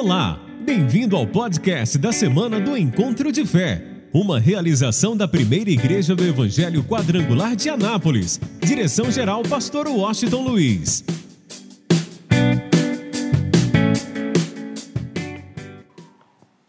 [0.00, 3.84] Olá, bem-vindo ao podcast da semana do Encontro de Fé,
[4.14, 8.40] uma realização da primeira igreja do Evangelho Quadrangular de Anápolis.
[8.60, 11.04] Direção-geral, Pastor Washington Luiz.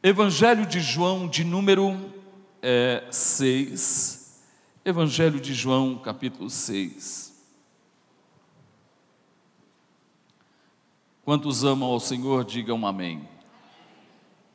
[0.02, 1.96] Evangelho de João, de número
[3.12, 4.42] 6.
[4.84, 7.29] É, Evangelho de João, capítulo 6.
[11.30, 13.30] Quantos amam ao Senhor, digam amém.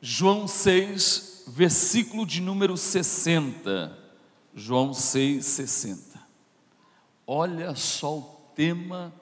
[0.01, 3.97] João 6, versículo de número 60.
[4.53, 6.19] João 6, 60.
[7.25, 8.21] Olha só o
[8.53, 9.13] tema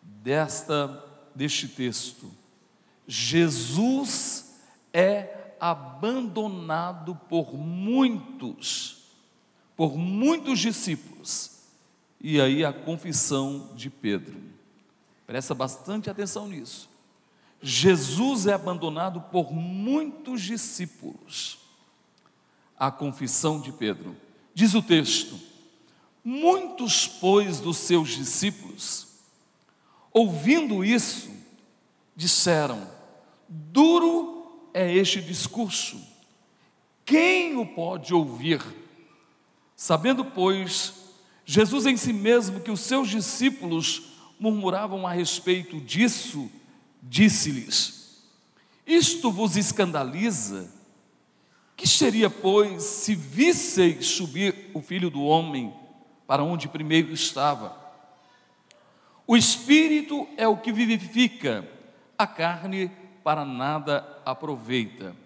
[0.00, 1.04] desta
[1.34, 2.30] deste texto.
[3.08, 4.54] Jesus
[4.92, 8.98] é abandonado por muitos,
[9.76, 11.58] por muitos discípulos.
[12.20, 14.54] E aí a confissão de Pedro.
[15.26, 16.93] Presta bastante atenção nisso.
[17.66, 21.58] Jesus é abandonado por muitos discípulos.
[22.78, 24.14] A confissão de Pedro.
[24.52, 25.40] Diz o texto:
[26.22, 29.06] Muitos, pois, dos seus discípulos,
[30.12, 31.30] ouvindo isso,
[32.14, 32.86] disseram:
[33.48, 35.98] Duro é este discurso,
[37.02, 38.60] quem o pode ouvir?
[39.74, 40.92] Sabendo, pois,
[41.46, 44.02] Jesus em si mesmo que os seus discípulos
[44.38, 46.50] murmuravam a respeito disso,
[47.04, 48.22] disse-lhes:
[48.86, 50.72] Isto vos escandaliza?
[51.76, 55.74] Que seria, pois, se visseis subir o filho do homem
[56.26, 57.76] para onde primeiro estava?
[59.26, 61.68] O espírito é o que vivifica,
[62.16, 62.90] a carne
[63.22, 65.16] para nada aproveita.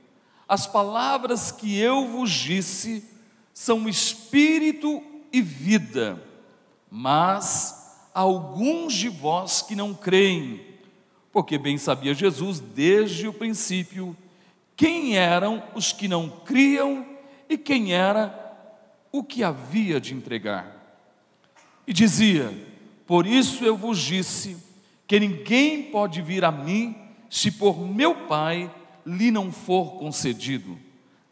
[0.48, 3.04] As palavras que eu vos disse
[3.52, 6.22] são espírito e vida,
[6.90, 10.67] mas alguns de vós que não creem,
[11.32, 14.16] porque bem sabia Jesus desde o princípio
[14.76, 17.04] quem eram os que não criam
[17.48, 18.32] e quem era
[19.10, 20.72] o que havia de entregar.
[21.86, 22.52] E dizia:
[23.06, 24.56] Por isso eu vos disse
[25.06, 26.94] que ninguém pode vir a mim
[27.28, 28.72] se por meu Pai
[29.04, 30.78] lhe não for concedido.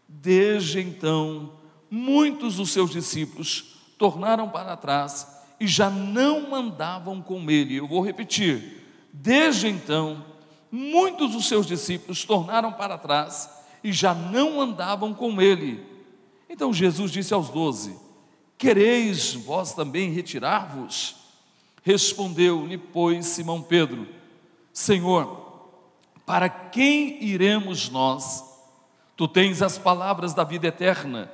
[0.09, 1.53] Desde então,
[1.91, 7.77] muitos dos seus discípulos tornaram para trás e já não andavam com ele.
[7.77, 8.76] Eu vou repetir.
[9.19, 10.25] Desde então,
[10.71, 13.51] muitos dos seus discípulos tornaram para trás
[13.83, 15.85] e já não andavam com ele.
[16.51, 17.97] Então Jesus disse aos doze:
[18.59, 21.17] Quereis vós também retirar-vos?
[21.83, 24.07] Respondeu-lhe, pois, Simão Pedro:
[24.73, 25.71] Senhor,
[26.27, 28.45] para quem iremos nós?
[29.17, 31.33] Tu tens as palavras da vida eterna,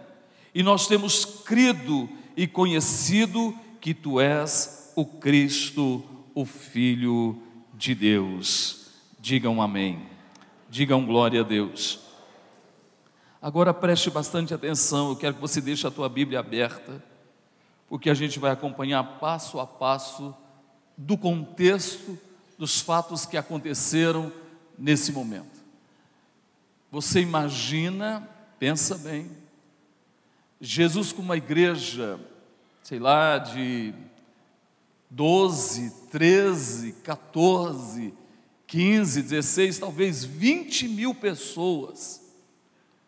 [0.54, 7.51] e nós temos crido e conhecido que tu és o Cristo, o Filho de
[7.94, 8.87] Deus.
[9.19, 10.06] Digam amém.
[10.70, 11.98] Digam glória a Deus.
[13.41, 17.03] Agora preste bastante atenção, eu quero que você deixe a tua Bíblia aberta,
[17.88, 20.32] porque a gente vai acompanhar passo a passo
[20.97, 22.16] do contexto
[22.56, 24.32] dos fatos que aconteceram
[24.78, 25.60] nesse momento.
[26.92, 28.28] Você imagina,
[28.60, 29.28] pensa bem,
[30.60, 32.21] Jesus com uma igreja
[32.82, 33.94] sei lá, de
[35.14, 38.14] 12, 13, 14,
[38.66, 42.22] 15, 16, talvez 20 mil pessoas.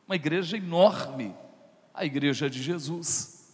[0.06, 1.34] Uma igreja enorme,
[1.94, 3.47] a igreja de Jesus.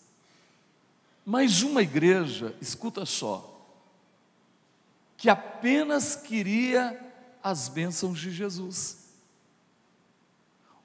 [1.25, 3.47] Mas uma igreja, escuta só,
[5.17, 6.99] que apenas queria
[7.41, 8.99] as bênçãos de Jesus.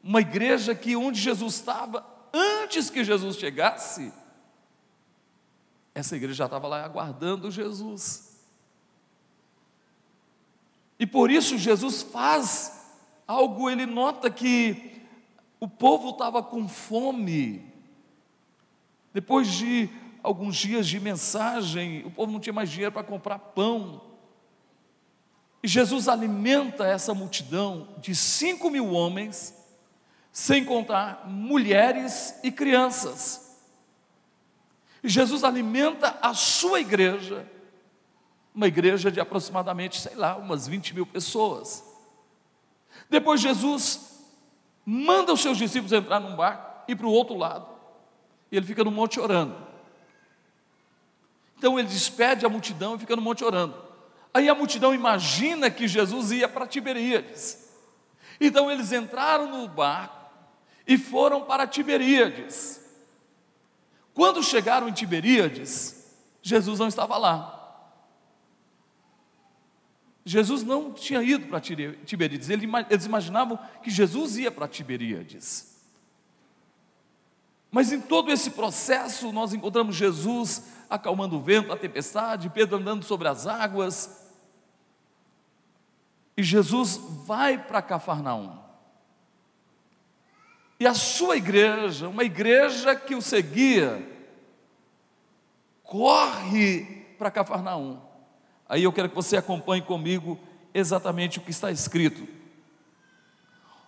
[0.03, 4.13] Uma igreja que onde Jesus estava, antes que Jesus chegasse,
[5.95, 8.35] essa igreja já estava lá aguardando Jesus.
[10.99, 12.85] E por isso Jesus faz
[13.25, 15.01] algo, ele nota que
[15.57, 17.73] o povo estava com fome.
[19.13, 19.89] Depois de
[20.21, 24.01] alguns dias de mensagem, o povo não tinha mais dinheiro para comprar pão.
[25.63, 29.55] E Jesus alimenta essa multidão de cinco mil homens,
[30.31, 33.44] sem contar mulheres e crianças.
[35.09, 37.45] Jesus alimenta a sua igreja,
[38.53, 41.83] uma igreja de aproximadamente, sei lá, umas 20 mil pessoas.
[43.09, 44.23] Depois Jesus
[44.85, 47.67] manda os seus discípulos entrar num barco e para o outro lado,
[48.51, 49.55] e ele fica no monte orando.
[51.57, 53.75] Então ele despede a multidão e fica no monte orando.
[54.33, 57.69] Aí a multidão imagina que Jesus ia para Tiberíades.
[58.39, 60.29] Então eles entraram no barco
[60.85, 62.84] e foram para Tiberíades.
[64.15, 66.03] Quando chegaram em Tiberíades,
[66.41, 67.51] Jesus não estava lá.
[70.23, 75.75] Jesus não tinha ido para Tiberíades, eles imaginavam que Jesus ia para Tiberíades.
[77.69, 83.03] Mas em todo esse processo, nós encontramos Jesus acalmando o vento, a tempestade, Pedro andando
[83.03, 84.25] sobre as águas.
[86.37, 88.64] E Jesus vai para Cafarnaum.
[90.79, 94.05] E a sua igreja, uma igreja que o seguia,
[95.83, 97.99] corre para Cafarnaum.
[98.67, 100.37] Aí eu quero que você acompanhe comigo
[100.73, 102.27] exatamente o que está escrito.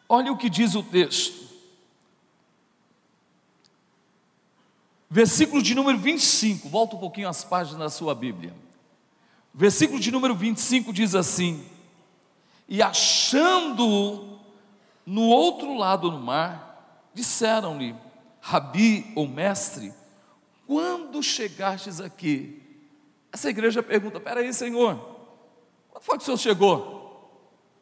[0.08, 1.48] Olha o que diz o texto.
[5.10, 8.54] Versículo de número 25, volta um pouquinho as páginas da sua Bíblia.
[9.54, 11.66] Versículo de número 25 diz assim:
[12.68, 14.38] E achando
[15.06, 16.67] no outro lado do mar,
[17.18, 17.96] disseram-lhe,
[18.40, 19.92] Rabi ou mestre,
[20.68, 22.62] quando chegastes aqui?
[23.32, 24.96] Essa igreja pergunta: Peraí, Senhor,
[25.90, 26.98] quando foi que o Senhor chegou?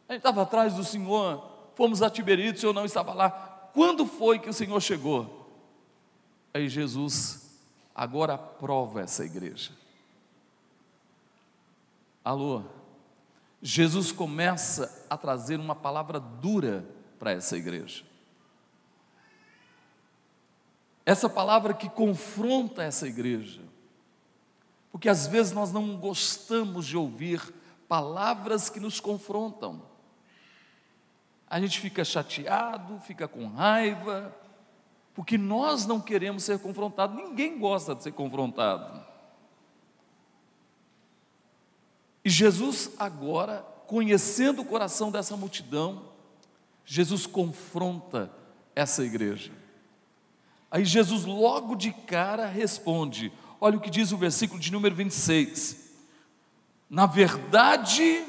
[0.07, 1.43] A gente estava atrás do Senhor,
[1.75, 3.29] fomos a Tiberíades, o Senhor não estava lá.
[3.73, 5.51] Quando foi que o Senhor chegou?
[6.53, 7.59] Aí Jesus
[7.93, 9.71] agora aprova essa igreja.
[12.23, 12.63] Alô?
[13.61, 16.85] Jesus começa a trazer uma palavra dura
[17.19, 18.03] para essa igreja.
[21.05, 23.61] Essa palavra que confronta essa igreja.
[24.91, 27.53] Porque às vezes nós não gostamos de ouvir
[27.87, 29.83] palavras que nos confrontam.
[31.47, 34.35] A gente fica chateado, fica com raiva,
[35.13, 39.05] porque nós não queremos ser confrontados, ninguém gosta de ser confrontado.
[42.23, 46.09] E Jesus, agora, conhecendo o coração dessa multidão,
[46.83, 48.31] Jesus confronta
[48.75, 49.51] essa igreja.
[50.69, 55.85] Aí Jesus, logo de cara, responde: olha o que diz o versículo de número 26.
[56.89, 58.23] Na verdade,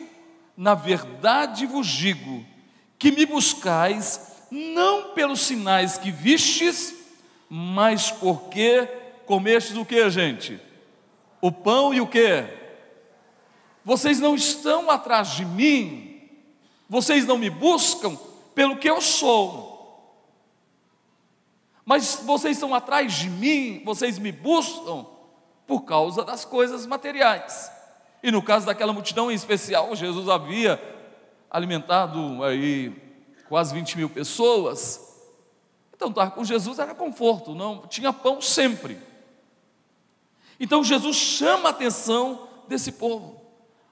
[0.57, 2.45] na verdade vos digo,
[2.99, 6.95] que me buscais não pelos sinais que vistes,
[7.49, 8.89] mas porque
[9.27, 10.61] comestes o que, gente?
[11.41, 12.45] O pão e o que?
[13.85, 16.21] Vocês não estão atrás de mim,
[16.89, 18.17] vocês não me buscam
[18.55, 19.66] pelo que eu sou,
[21.87, 25.07] mas vocês estão atrás de mim, vocês me buscam
[25.69, 27.71] por causa das coisas materiais.
[28.21, 30.83] E no caso daquela multidão em especial, Jesus havia
[31.49, 32.93] alimentado aí
[33.49, 35.01] quase 20 mil pessoas.
[35.95, 38.99] Então, estar com Jesus era conforto, não tinha pão sempre.
[40.59, 43.41] Então, Jesus chama a atenção desse povo.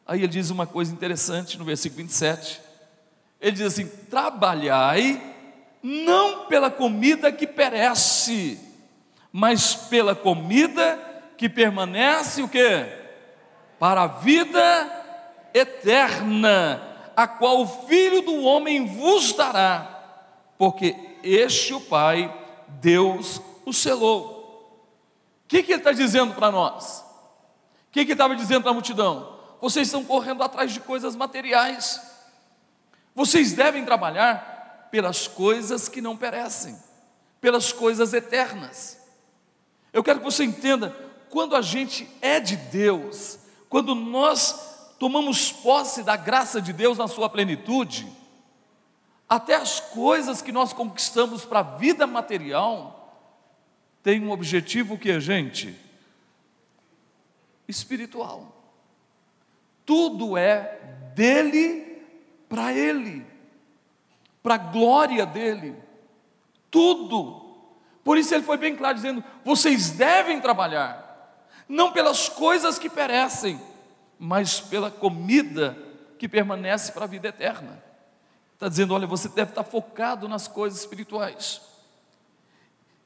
[0.05, 2.61] Aí ele diz uma coisa interessante no versículo 27.
[3.41, 5.34] Ele diz assim: Trabalhai
[5.87, 8.59] não pela comida que perece,
[9.31, 10.99] mas pela comida
[11.37, 12.87] que permanece o que?
[13.79, 15.05] Para a vida
[15.53, 16.81] eterna
[17.15, 20.23] a qual o Filho do Homem vos dará,
[20.57, 22.35] porque este o Pai,
[22.81, 24.89] Deus, o selou.
[25.45, 27.05] O que, que ele está dizendo para nós?
[27.89, 29.39] O que, que ele estava dizendo para a multidão?
[29.61, 32.01] Vocês estão correndo atrás de coisas materiais,
[33.15, 34.54] vocês devem trabalhar
[34.95, 36.79] pelas coisas que não perecem,
[37.41, 38.97] pelas coisas eternas.
[39.93, 40.91] Eu quero que você entenda,
[41.29, 47.09] quando a gente é de Deus, quando nós tomamos posse da graça de Deus na
[47.09, 48.07] sua plenitude,
[49.29, 53.21] até as coisas que nós conquistamos para a vida material
[54.01, 55.77] têm um objetivo que é, gente,
[57.67, 58.65] espiritual.
[59.85, 60.79] Tudo é
[61.17, 62.01] dele
[62.49, 63.34] para ele,
[64.45, 65.75] para a glória dele.
[66.71, 67.41] Tudo.
[68.05, 73.59] Por isso ele foi bem claro dizendo: vocês devem trabalhar, não pelas coisas que perecem,
[74.19, 75.77] mas pela comida
[76.19, 77.83] que permanece para a vida eterna.
[78.53, 81.63] Está dizendo: olha, você deve estar focado nas coisas espirituais.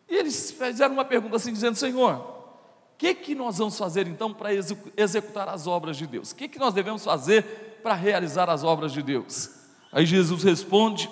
[0.09, 4.35] E eles fizeram uma pergunta assim, dizendo: Senhor, o que, que nós vamos fazer então
[4.35, 4.51] para
[4.97, 6.33] executar as obras de Deus?
[6.33, 9.51] O que, que nós devemos fazer para realizar as obras de Deus?
[9.93, 11.09] Aí Jesus responde,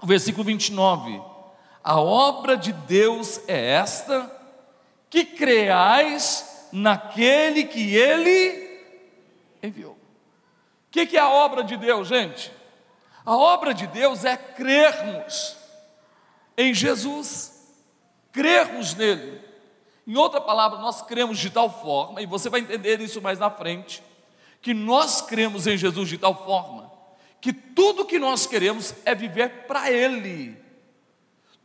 [0.00, 1.22] no versículo 29,
[1.82, 4.30] a obra de Deus é esta,
[5.08, 8.80] que creais naquele que Ele
[9.62, 9.92] enviou.
[9.92, 9.98] O
[10.90, 12.52] que, que é a obra de Deus, gente?
[13.24, 15.56] A obra de Deus é crermos
[16.56, 17.52] em Jesus,
[18.32, 19.40] crermos nele.
[20.06, 23.50] Em outra palavra, nós cremos de tal forma, e você vai entender isso mais na
[23.50, 24.02] frente,
[24.60, 26.90] que nós cremos em Jesus de tal forma,
[27.40, 30.56] que tudo que nós queremos é viver para Ele.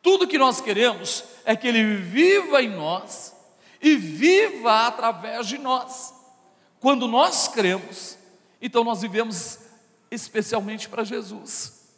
[0.01, 3.36] Tudo que nós queremos é que Ele viva em nós
[3.82, 6.13] e viva através de nós.
[6.79, 8.17] Quando nós cremos,
[8.62, 9.60] então nós vivemos
[10.10, 11.89] especialmente para Jesus.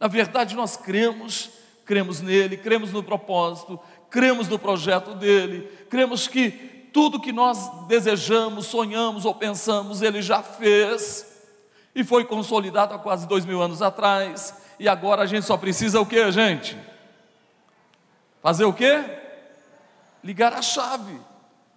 [0.00, 1.50] Na verdade, nós cremos,
[1.84, 3.78] cremos nele, cremos no propósito,
[4.08, 6.50] cremos no projeto dele, cremos que
[6.92, 11.31] tudo que nós desejamos, sonhamos ou pensamos, ele já fez
[11.94, 14.62] e foi consolidado há quase dois mil anos atrás.
[14.78, 16.76] E agora a gente só precisa o que, gente?
[18.40, 19.04] Fazer o que?
[20.24, 21.20] Ligar a chave.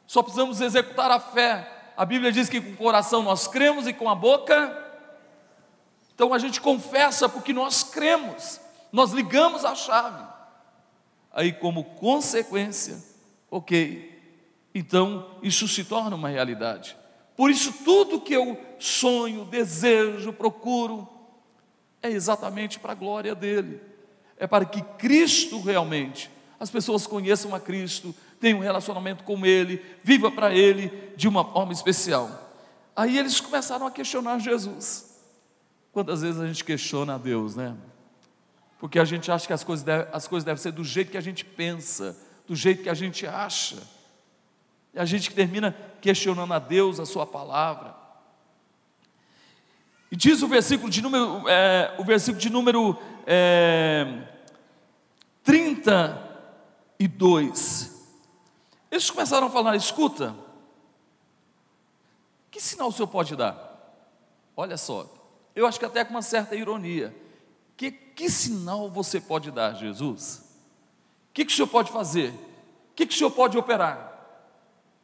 [0.07, 1.71] Só precisamos executar a fé.
[1.97, 4.83] A Bíblia diz que com o coração nós cremos e com a boca.
[6.13, 8.59] Então a gente confessa porque nós cremos.
[8.91, 10.23] Nós ligamos a chave.
[11.31, 13.03] Aí, como consequência,
[13.51, 14.09] ok,
[14.73, 16.95] então isso se torna uma realidade.
[17.35, 21.07] Por isso, tudo que eu sonho, desejo, procuro,
[22.01, 23.81] é exatamente para a glória dele.
[24.37, 29.83] É para que Cristo realmente, as pessoas conheçam a Cristo, tenham um relacionamento com Ele,
[30.03, 32.45] viva para Ele de uma forma especial.
[32.95, 35.13] Aí eles começaram a questionar Jesus.
[35.91, 37.75] Quantas vezes a gente questiona a Deus, né?
[38.79, 41.17] Porque a gente acha que as coisas, deve, as coisas devem ser do jeito que
[41.17, 42.15] a gente pensa,
[42.45, 43.77] do jeito que a gente acha.
[44.95, 47.93] E a gente termina questionando a Deus, a Sua palavra.
[50.09, 52.97] E diz o versículo de número, é, o versículo de número
[53.27, 54.25] é,
[55.43, 57.93] 32.
[58.89, 60.33] Eles começaram a falar: escuta,
[62.49, 63.75] que sinal o senhor pode dar?
[64.55, 65.13] Olha só,
[65.53, 67.13] eu acho que até com uma certa ironia.
[67.75, 70.37] Que, que sinal você pode dar, Jesus?
[71.29, 72.29] O que, que o senhor pode fazer?
[72.29, 74.14] O que, que o senhor pode operar?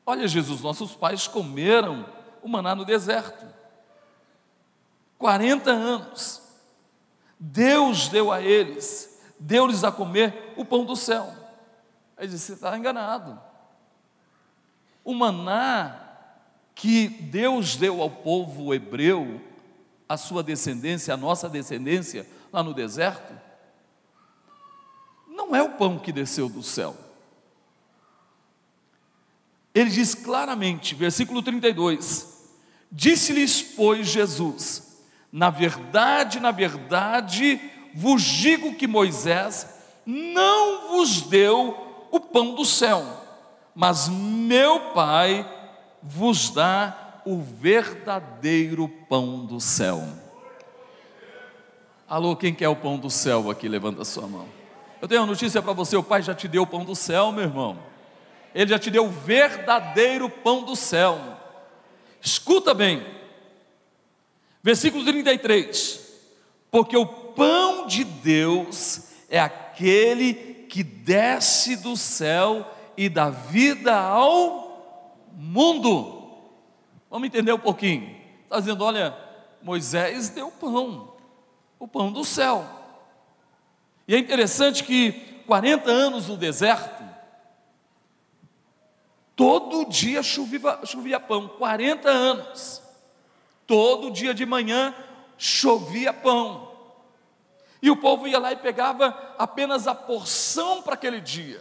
[0.05, 2.05] Olha, Jesus, nossos pais comeram
[2.41, 3.46] o maná no deserto.
[5.17, 6.41] 40 anos.
[7.39, 11.34] Deus deu a eles, deu-lhes a comer o pão do céu.
[12.17, 13.39] Aí disse: Você está enganado.
[15.03, 16.00] O maná
[16.75, 19.41] que Deus deu ao povo hebreu,
[20.08, 23.34] a sua descendência, a nossa descendência, lá no deserto,
[25.27, 26.96] não é o pão que desceu do céu.
[29.73, 32.49] Ele diz claramente, versículo 32:
[32.91, 35.01] Disse-lhes, pois, Jesus:
[35.31, 37.59] Na verdade, na verdade,
[37.93, 39.67] vos digo que Moisés
[40.05, 43.05] não vos deu o pão do céu,
[43.73, 45.49] mas meu Pai
[46.03, 50.03] vos dá o verdadeiro pão do céu.
[52.09, 53.69] Alô, quem quer o pão do céu aqui?
[53.69, 54.47] Levanta a sua mão.
[55.01, 57.31] Eu tenho uma notícia para você: o Pai já te deu o pão do céu,
[57.31, 57.90] meu irmão.
[58.53, 61.20] Ele já te deu o verdadeiro pão do céu.
[62.22, 63.05] Escuta bem,
[64.62, 66.22] versículo 33:
[66.70, 70.34] Porque o pão de Deus é aquele
[70.70, 76.22] que desce do céu e dá vida ao mundo.
[77.10, 78.15] Vamos entender um pouquinho.
[78.43, 79.17] Está dizendo, olha,
[79.62, 81.13] Moisés deu pão,
[81.79, 82.65] o pão do céu.
[84.08, 85.12] E é interessante que
[85.48, 87.00] 40 anos no deserto,
[89.41, 92.79] Todo dia chovia, chovia pão, 40 anos.
[93.65, 94.93] Todo dia de manhã
[95.36, 96.71] chovia pão.
[97.81, 101.60] E o povo ia lá e pegava apenas a porção para aquele dia.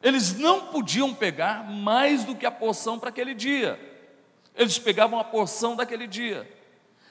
[0.00, 3.76] Eles não podiam pegar mais do que a porção para aquele dia.
[4.54, 6.48] Eles pegavam a porção daquele dia.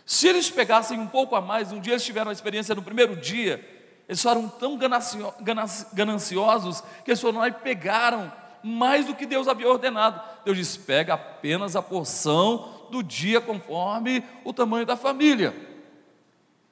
[0.05, 3.17] Se eles pegassem um pouco a mais, um dia eles tiveram a experiência no primeiro
[3.17, 3.59] dia,
[4.07, 9.69] eles foram tão gananciosos que eles foram lá e pegaram mais do que Deus havia
[9.69, 10.19] ordenado.
[10.43, 15.55] Deus disse: pega apenas a porção do dia conforme o tamanho da família.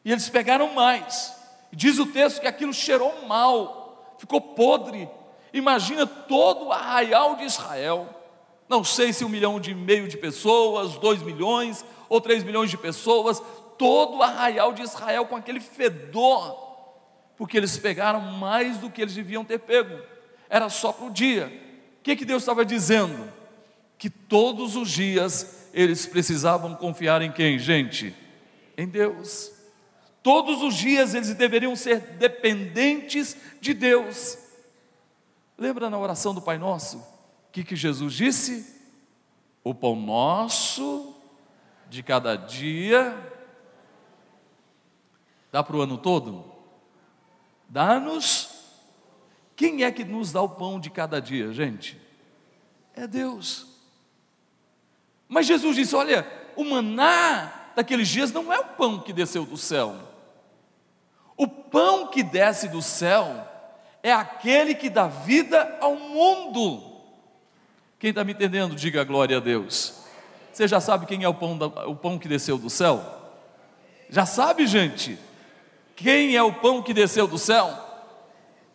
[0.04, 1.36] E eles pegaram mais.
[1.72, 5.08] Diz o texto que aquilo cheirou mal, ficou podre.
[5.54, 8.10] Imagina todo o arraial de Israel.
[8.68, 12.78] Não sei se um milhão e meio de pessoas, dois milhões ou três milhões de
[12.78, 13.40] pessoas,
[13.78, 16.58] todo o arraial de Israel com aquele fedor,
[17.38, 20.00] porque eles pegaram mais do que eles deviam ter pego,
[20.50, 21.63] era só para o dia
[22.04, 23.32] que, que Deus estava dizendo?
[23.98, 28.14] Que todos os dias eles precisavam confiar em quem, gente?
[28.78, 29.52] Em Deus.
[30.22, 34.38] Todos os dias eles deveriam ser dependentes de Deus.
[35.58, 36.98] Lembra na oração do Pai Nosso?
[36.98, 38.82] O que, que Jesus disse?
[39.64, 41.16] O pão nosso
[41.90, 43.16] de cada dia.
[45.52, 46.44] Dá para o ano todo?
[47.70, 48.53] Dá-nos
[49.56, 52.00] quem é que nos dá o pão de cada dia, gente?
[52.96, 53.68] É Deus.
[55.28, 59.58] Mas Jesus disse: olha, o maná daqueles dias não é o pão que desceu do
[59.58, 59.96] céu.
[61.36, 63.48] O pão que desce do céu
[64.04, 66.92] é aquele que dá vida ao mundo.
[67.98, 70.04] Quem está me entendendo, diga glória a Deus.
[70.52, 73.04] Você já sabe quem é o pão, da, o pão que desceu do céu?
[74.10, 75.18] Já sabe, gente?
[75.96, 77.83] Quem é o pão que desceu do céu?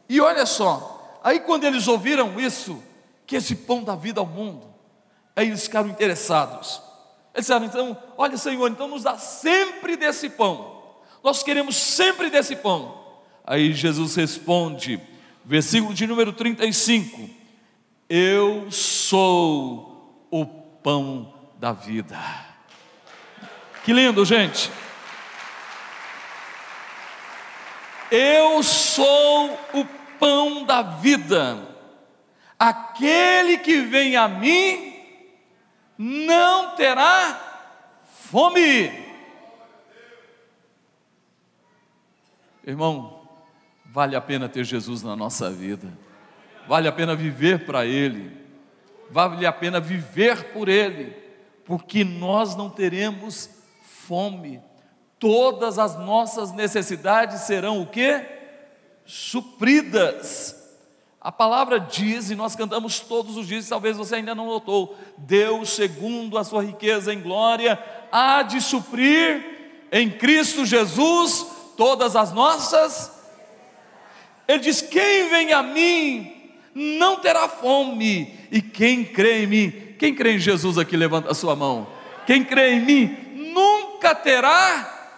[0.09, 2.83] E olha só, aí quando eles ouviram isso,
[3.27, 4.67] que esse pão dá vida ao mundo,
[5.37, 6.81] aí eles ficaram interessados.
[7.35, 10.83] Eles disseram, então, olha Senhor, então nos dá sempre desse pão.
[11.23, 13.05] Nós queremos sempre desse pão.
[13.45, 15.01] Aí Jesus responde,
[15.45, 17.29] versículo de número 35:
[18.09, 22.19] Eu sou o pão da vida.
[23.85, 24.71] Que lindo, gente.
[28.11, 29.85] Eu sou o
[30.19, 31.67] pão da vida.
[32.59, 34.95] Aquele que vem a mim
[35.97, 37.41] não terá
[38.31, 39.09] fome.
[42.67, 43.29] Irmão,
[43.87, 45.89] vale a pena ter Jesus na nossa vida,
[46.67, 48.31] vale a pena viver para Ele,
[49.11, 51.17] vale a pena viver por Ele,
[51.65, 53.49] porque nós não teremos
[53.83, 54.63] fome,
[55.19, 58.38] todas as nossas necessidades serão o que?
[59.09, 60.55] Supridas.
[61.19, 65.71] A palavra diz, e nós cantamos todos os dias, talvez você ainda não notou: Deus,
[65.71, 73.11] segundo a sua riqueza em glória, há de suprir em Cristo Jesus todas as nossas.
[74.47, 80.15] Ele diz: Quem vem a mim não terá fome, e quem crê em mim, quem
[80.15, 81.89] crê em Jesus aqui, levanta a sua mão.
[82.27, 83.17] Quem crê em mim
[83.55, 85.17] nunca terá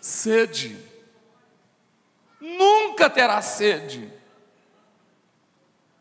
[0.00, 0.81] sede.
[2.42, 4.12] Nunca terá sede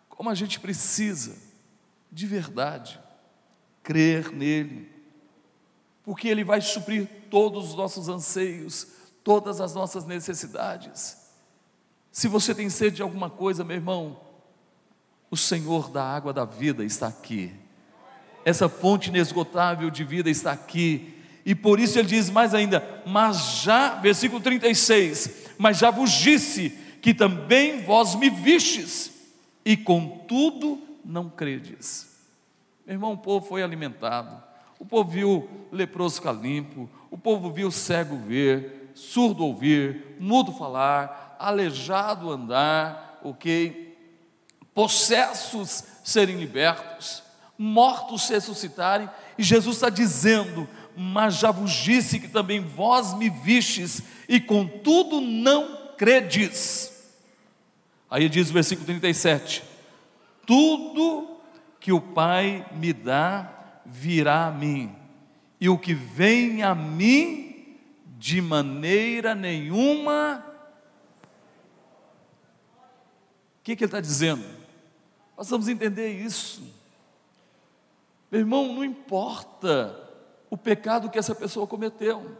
[0.10, 1.36] como a gente precisa,
[2.12, 3.00] de verdade,
[3.82, 4.88] crer nele,
[6.04, 8.88] porque ele vai suprir todos os nossos anseios,
[9.24, 11.18] todas as nossas necessidades.
[12.12, 14.20] Se você tem sede de alguma coisa, meu irmão,
[15.32, 17.52] o Senhor da água da vida está aqui.
[18.46, 21.20] Essa fonte inesgotável de vida está aqui.
[21.44, 26.72] E por isso ele diz mais ainda: Mas já, versículo 36, mas já vos disse
[27.04, 29.12] que também vós me vistes
[29.64, 32.18] e contudo não credes.
[32.84, 34.42] Meu irmão, o povo foi alimentado,
[34.80, 41.38] o povo viu leproso ficar limpo, o povo viu cego ver, surdo ouvir, mudo falar,
[41.38, 43.96] aleijado andar, ok?
[44.74, 47.22] Possessos serem libertos,
[47.56, 54.04] mortos ressuscitarem, e Jesus está dizendo: Mas já vos disse que também vós me vistes,
[54.28, 56.92] e contudo não credes.
[58.10, 59.64] Aí diz o versículo 37:
[60.46, 61.38] Tudo
[61.80, 64.94] que o Pai me dá virá a mim,
[65.60, 67.78] e o que vem a mim,
[68.18, 70.46] de maneira nenhuma.
[73.60, 74.44] O que, que ele está dizendo?
[75.38, 76.64] Nós vamos entender isso.
[78.32, 80.11] Meu irmão, não importa
[80.52, 82.38] o pecado que essa pessoa cometeu,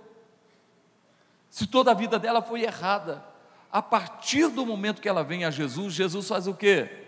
[1.50, 3.24] se toda a vida dela foi errada,
[3.72, 7.08] a partir do momento que ela vem a Jesus, Jesus faz o quê?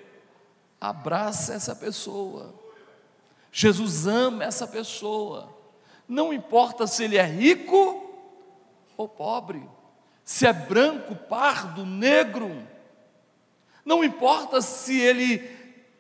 [0.79, 2.55] Abraça essa pessoa.
[3.51, 5.53] Jesus ama essa pessoa.
[6.07, 8.09] Não importa se ele é rico
[8.95, 9.61] ou pobre,
[10.23, 12.65] se é branco, pardo, negro.
[13.83, 15.45] Não importa se ele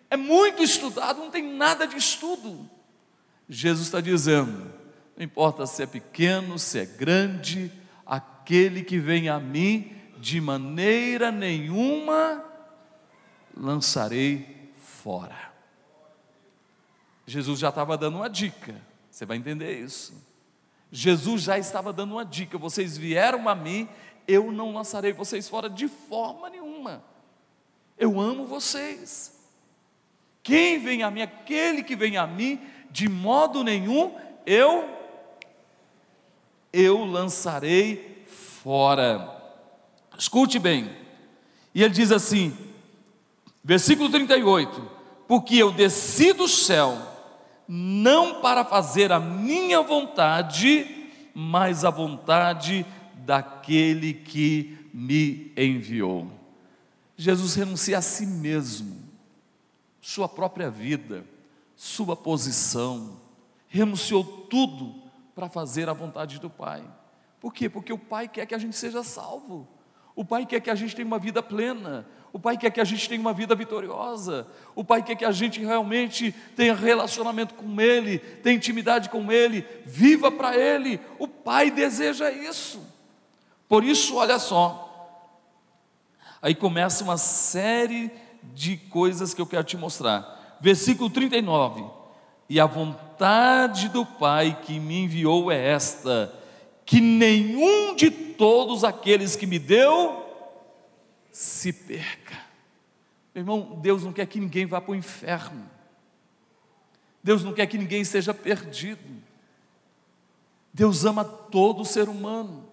[0.09, 2.69] é muito estudado, não tem nada de estudo.
[3.49, 4.82] Jesus está dizendo:
[5.15, 7.71] não importa se é pequeno, se é grande,
[8.05, 12.43] aquele que vem a mim de maneira nenhuma
[13.55, 14.71] lançarei
[15.03, 15.53] fora.
[17.25, 18.75] Jesus já estava dando uma dica,
[19.09, 20.13] você vai entender isso.
[20.91, 23.87] Jesus já estava dando uma dica: vocês vieram a mim,
[24.27, 27.03] eu não lançarei vocês fora de forma nenhuma.
[27.97, 29.31] Eu amo vocês.
[30.41, 32.59] Quem vem a mim, aquele que vem a mim,
[32.91, 35.02] de modo nenhum eu
[36.73, 38.25] eu lançarei
[38.63, 39.29] fora.
[40.17, 40.89] Escute bem.
[41.73, 42.57] E ele diz assim,
[43.63, 44.81] versículo 38:
[45.27, 46.97] Porque eu desci do céu,
[47.67, 56.27] não para fazer a minha vontade, mas a vontade daquele que me enviou.
[57.15, 59.01] Jesus renuncia a si mesmo,
[60.01, 61.23] sua própria vida,
[61.75, 63.17] sua posição,
[63.69, 65.02] renunciou tudo
[65.35, 66.83] para fazer a vontade do Pai.
[67.39, 67.69] Por quê?
[67.69, 69.67] Porque o Pai quer que a gente seja salvo.
[70.15, 72.05] O Pai quer que a gente tenha uma vida plena.
[72.31, 74.47] O Pai quer que a gente tenha uma vida vitoriosa.
[74.75, 79.65] O Pai quer que a gente realmente tenha relacionamento com Ele, tenha intimidade com Ele,
[79.85, 80.99] viva para Ele.
[81.19, 82.81] O Pai deseja isso.
[83.67, 84.89] Por isso, olha só.
[86.41, 88.11] Aí começa uma série
[88.53, 90.57] de coisas que eu quero te mostrar.
[90.59, 91.85] Versículo 39.
[92.49, 96.33] E a vontade vontade do Pai que me enviou é esta:
[96.85, 100.21] que nenhum de todos aqueles que me deu
[101.31, 102.37] se perca.
[103.33, 105.69] Meu irmão, Deus não quer que ninguém vá para o inferno.
[107.23, 109.23] Deus não quer que ninguém seja perdido.
[110.73, 112.67] Deus ama todo ser humano,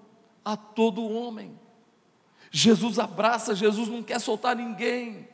[0.45, 1.59] a todo homem.
[2.51, 5.29] Jesus abraça, Jesus não quer soltar ninguém.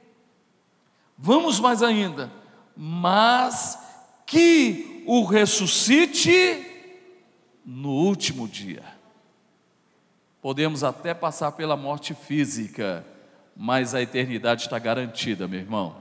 [1.17, 2.31] Vamos mais ainda,
[2.77, 3.79] mas
[4.27, 6.67] que o ressuscite
[7.65, 8.83] no último dia.
[10.43, 13.05] Podemos até passar pela morte física,
[13.57, 15.97] mas a eternidade está garantida, meu irmão.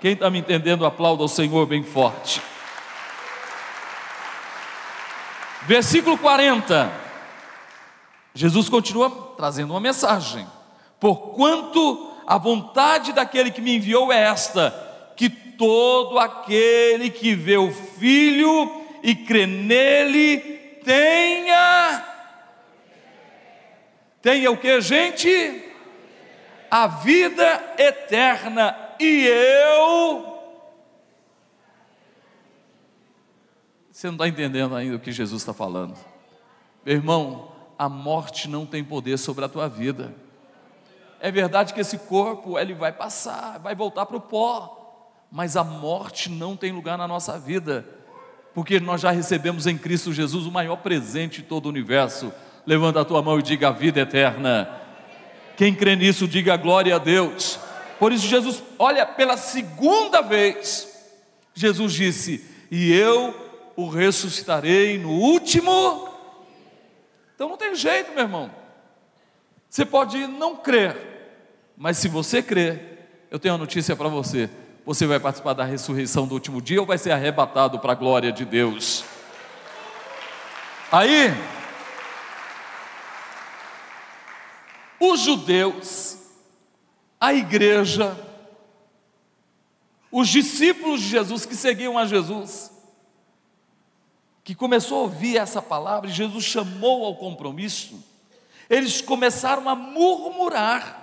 [0.00, 2.42] Quem está me entendendo, aplauda ao Senhor bem forte.
[5.62, 6.90] Versículo 40.
[8.34, 10.46] Jesus continua trazendo uma mensagem.
[10.98, 14.91] Porquanto a vontade daquele que me enviou é esta:
[15.62, 20.38] todo aquele que vê o Filho e crê nele
[20.84, 22.04] tenha.
[24.20, 25.72] Tenha o que, gente?
[26.68, 28.76] A vida eterna.
[28.98, 30.36] E eu.
[33.92, 35.96] Você não está entendendo ainda o que Jesus está falando.
[36.84, 40.12] Meu irmão, a morte não tem poder sobre a tua vida.
[41.20, 44.81] É verdade que esse corpo ele vai passar, vai voltar para o pó,
[45.32, 47.86] mas a morte não tem lugar na nossa vida,
[48.52, 52.30] porque nós já recebemos em Cristo Jesus o maior presente de todo o universo.
[52.66, 54.68] Levanta a tua mão e diga a vida eterna.
[55.56, 57.58] Quem crê nisso, diga glória a Deus.
[57.98, 60.86] Por isso, Jesus, olha, pela segunda vez,
[61.54, 63.34] Jesus disse: E eu
[63.74, 66.10] o ressuscitarei no último.
[67.34, 68.50] Então não tem jeito, meu irmão.
[69.66, 70.94] Você pode não crer,
[71.74, 74.50] mas se você crer, eu tenho uma notícia para você:
[74.84, 78.32] você vai participar da ressurreição do último dia ou vai ser arrebatado para a glória
[78.32, 79.04] de Deus.
[80.90, 81.32] Aí,
[85.00, 86.18] os judeus,
[87.20, 88.16] a igreja,
[90.10, 92.70] os discípulos de Jesus que seguiam a Jesus,
[94.44, 98.04] que começou a ouvir essa palavra e Jesus chamou ao compromisso,
[98.68, 100.98] eles começaram a murmurar.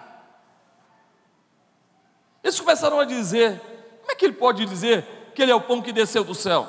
[2.43, 3.61] Eles começaram a dizer:
[4.10, 6.67] como é que ele pode dizer que ele é o pão que desceu do céu?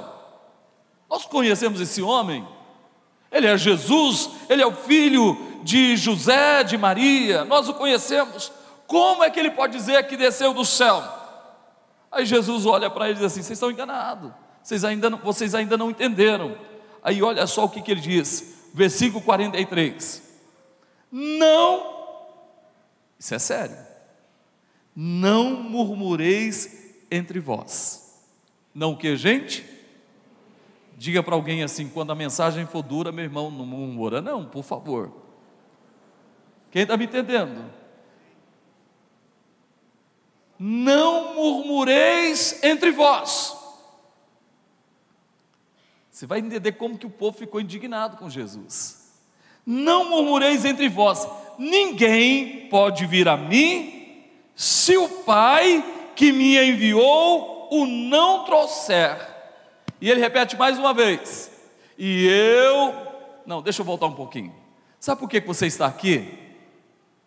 [1.09, 2.46] Nós conhecemos esse homem,
[3.33, 8.53] ele é Jesus, ele é o filho de José, de Maria, nós o conhecemos.
[8.87, 11.03] Como é que ele pode dizer que desceu do céu?
[12.12, 14.31] Aí Jesus olha para ele e diz assim: vocês estão enganados,
[14.62, 16.59] vocês ainda não, vocês ainda não entenderam.
[17.03, 20.22] Aí olha só o que, que ele diz, versículo 43.
[21.11, 21.87] Não,
[23.18, 23.90] isso é sério
[24.94, 26.79] não murmureis
[27.10, 28.22] entre vós.
[28.74, 29.64] Não o que, gente?
[30.96, 34.62] Diga para alguém assim, quando a mensagem for dura, meu irmão, não murmura, não, por
[34.62, 35.10] favor.
[36.70, 37.64] Quem está me entendendo?
[40.58, 43.56] Não murmureis entre vós.
[46.10, 49.10] Você vai entender como que o povo ficou indignado com Jesus.
[49.64, 51.26] Não murmureis entre vós.
[51.58, 54.22] Ninguém pode vir a mim
[54.54, 55.82] se o Pai
[56.20, 59.16] que me enviou o não trouxer.
[59.98, 61.50] E ele repete mais uma vez:
[61.96, 62.94] E eu.
[63.46, 64.54] Não, deixa eu voltar um pouquinho.
[64.98, 66.38] Sabe por que você está aqui?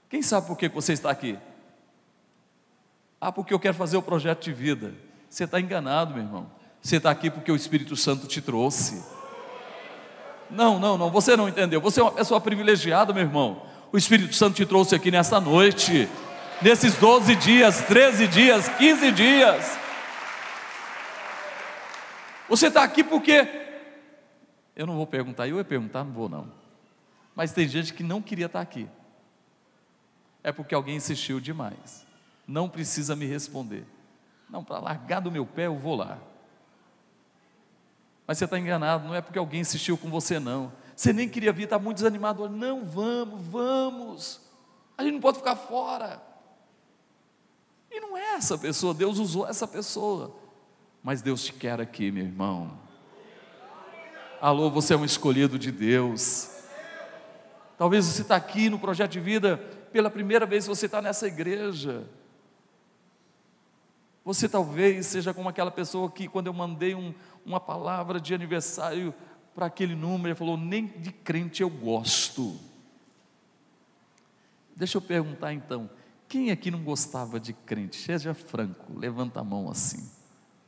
[0.08, 1.39] Quem sabe por que você está aqui?
[3.19, 4.93] Ah, porque eu quero fazer o projeto de vida.
[5.27, 6.51] Você está enganado, meu irmão.
[6.79, 9.03] Você está aqui porque o Espírito Santo te trouxe.
[10.51, 11.82] Não, não, não, você não entendeu.
[11.82, 13.63] Você é uma pessoa privilegiada, meu irmão.
[13.91, 16.08] O Espírito Santo te trouxe aqui nesta noite
[16.63, 19.78] nesses 12 dias, 13 dias, 15 dias.
[22.47, 23.62] Você está aqui porque.
[24.76, 26.52] Eu não vou perguntar, eu ia perguntar, não vou não.
[27.36, 28.88] Mas tem gente que não queria estar tá aqui.
[30.43, 32.06] É porque alguém insistiu demais.
[32.47, 33.86] Não precisa me responder.
[34.49, 36.17] Não, para largar do meu pé eu vou lá.
[38.26, 40.71] Mas você está enganado, não é porque alguém insistiu com você, não.
[40.95, 42.47] Você nem queria vir, está muito desanimado.
[42.49, 44.41] Não, vamos, vamos.
[44.97, 46.32] A gente não pode ficar fora.
[47.93, 50.36] E não é essa pessoa, Deus usou essa pessoa.
[51.03, 52.75] Mas Deus te quer aqui, meu irmão.
[54.41, 56.49] Alô, você é um escolhido de Deus.
[57.77, 59.58] Talvez você está aqui no projeto de vida
[59.91, 62.03] pela primeira vez você está nessa igreja.
[64.25, 67.13] Você talvez seja como aquela pessoa que, quando eu mandei um,
[67.45, 69.13] uma palavra de aniversário
[69.53, 72.58] para aquele número, ele falou: nem de crente eu gosto.
[74.75, 75.88] Deixa eu perguntar então:
[76.27, 77.95] quem aqui não gostava de crente?
[77.97, 80.09] Seja franco, levanta a mão assim.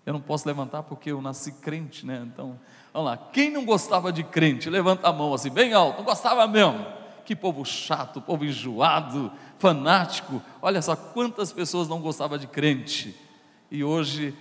[0.06, 2.24] Eu não posso levantar porque eu nasci crente, né?
[2.32, 2.60] Então,
[2.94, 3.18] vamos lá.
[3.18, 4.70] Quem não gostava de crente?
[4.70, 5.98] Levanta a mão assim, bem alto.
[5.98, 6.86] Não gostava mesmo.
[7.26, 10.40] Que povo chato, povo enjoado, fanático.
[10.62, 13.20] Olha só quantas pessoas não gostavam de crente.
[13.72, 14.38] E hoje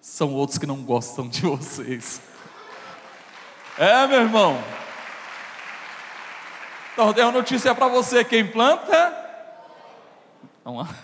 [0.00, 2.20] são outros que não gostam de vocês.
[3.78, 4.58] É, meu irmão.
[6.92, 9.23] Então, tem uma notícia para você: quem planta.
[10.64, 10.98] Vamos lá.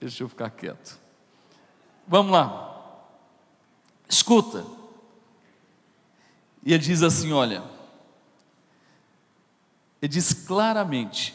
[0.00, 0.98] Deixa eu ficar quieto.
[2.08, 2.68] Vamos lá.
[4.08, 4.64] Escuta.
[6.64, 7.62] E ele diz assim: olha.
[10.00, 11.34] Ele diz claramente: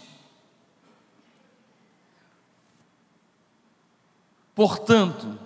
[4.55, 5.37] Portanto,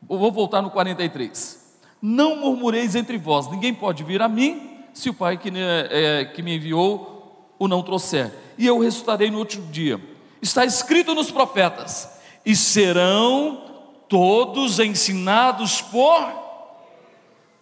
[0.00, 1.60] vou voltar no 43.
[2.00, 6.42] Não murmureis entre vós, ninguém pode vir a mim se o Pai que, é, que
[6.42, 10.00] me enviou o não trouxer, e eu ressuscitarei no último dia.
[10.40, 12.08] Está escrito nos profetas:
[12.46, 13.60] e serão
[14.08, 16.40] todos ensinados por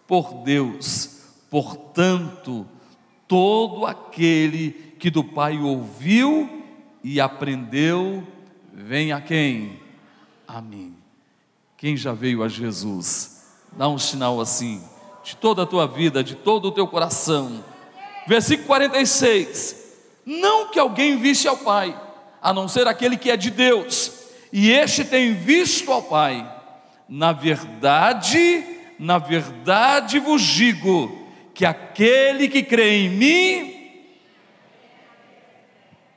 [0.05, 1.21] por Deus.
[1.49, 2.67] Portanto,
[3.27, 6.63] todo aquele que do Pai ouviu
[7.03, 8.25] e aprendeu,
[8.71, 9.79] vem a quem?
[10.47, 10.95] A mim.
[11.77, 13.47] Quem já veio a Jesus?
[13.71, 14.83] Dá um sinal assim,
[15.23, 17.63] de toda a tua vida, de todo o teu coração.
[18.27, 19.80] Versículo 46:
[20.25, 21.99] Não que alguém visse ao Pai,
[22.41, 26.59] a não ser aquele que é de Deus e este tem visto ao Pai.
[27.07, 28.63] Na verdade,
[28.99, 33.81] na verdade vos digo que aquele que crê em mim,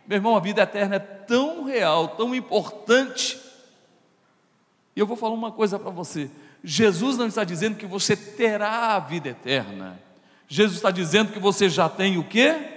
[0.07, 3.39] meu irmão, a vida eterna é tão real, tão importante.
[4.95, 6.31] E eu vou falar uma coisa para você:
[6.63, 10.01] Jesus não está dizendo que você terá a vida eterna.
[10.47, 12.74] Jesus está dizendo que você já tem o quê?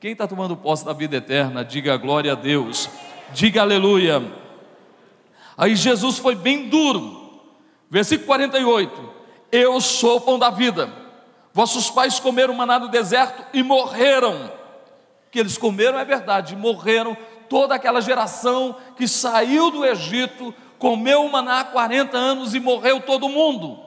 [0.00, 2.88] Quem está tomando posse da vida eterna, diga glória a Deus.
[3.34, 4.22] Diga aleluia.
[5.58, 7.38] Aí Jesus foi bem duro.
[7.90, 9.10] Versículo 48.
[9.52, 10.90] Eu sou o pão da vida.
[11.52, 14.50] Vossos pais comeram maná no deserto e morreram.
[15.30, 17.14] Que eles comeram é verdade, morreram.
[17.50, 23.02] Toda aquela geração que saiu do Egito, comeu o maná há 40 anos e morreu
[23.02, 23.78] todo mundo.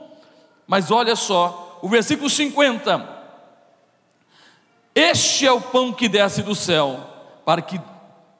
[0.68, 3.13] Mas olha só, o versículo 50.
[4.96, 7.00] Este é o pão que desce do céu,
[7.46, 7.80] para que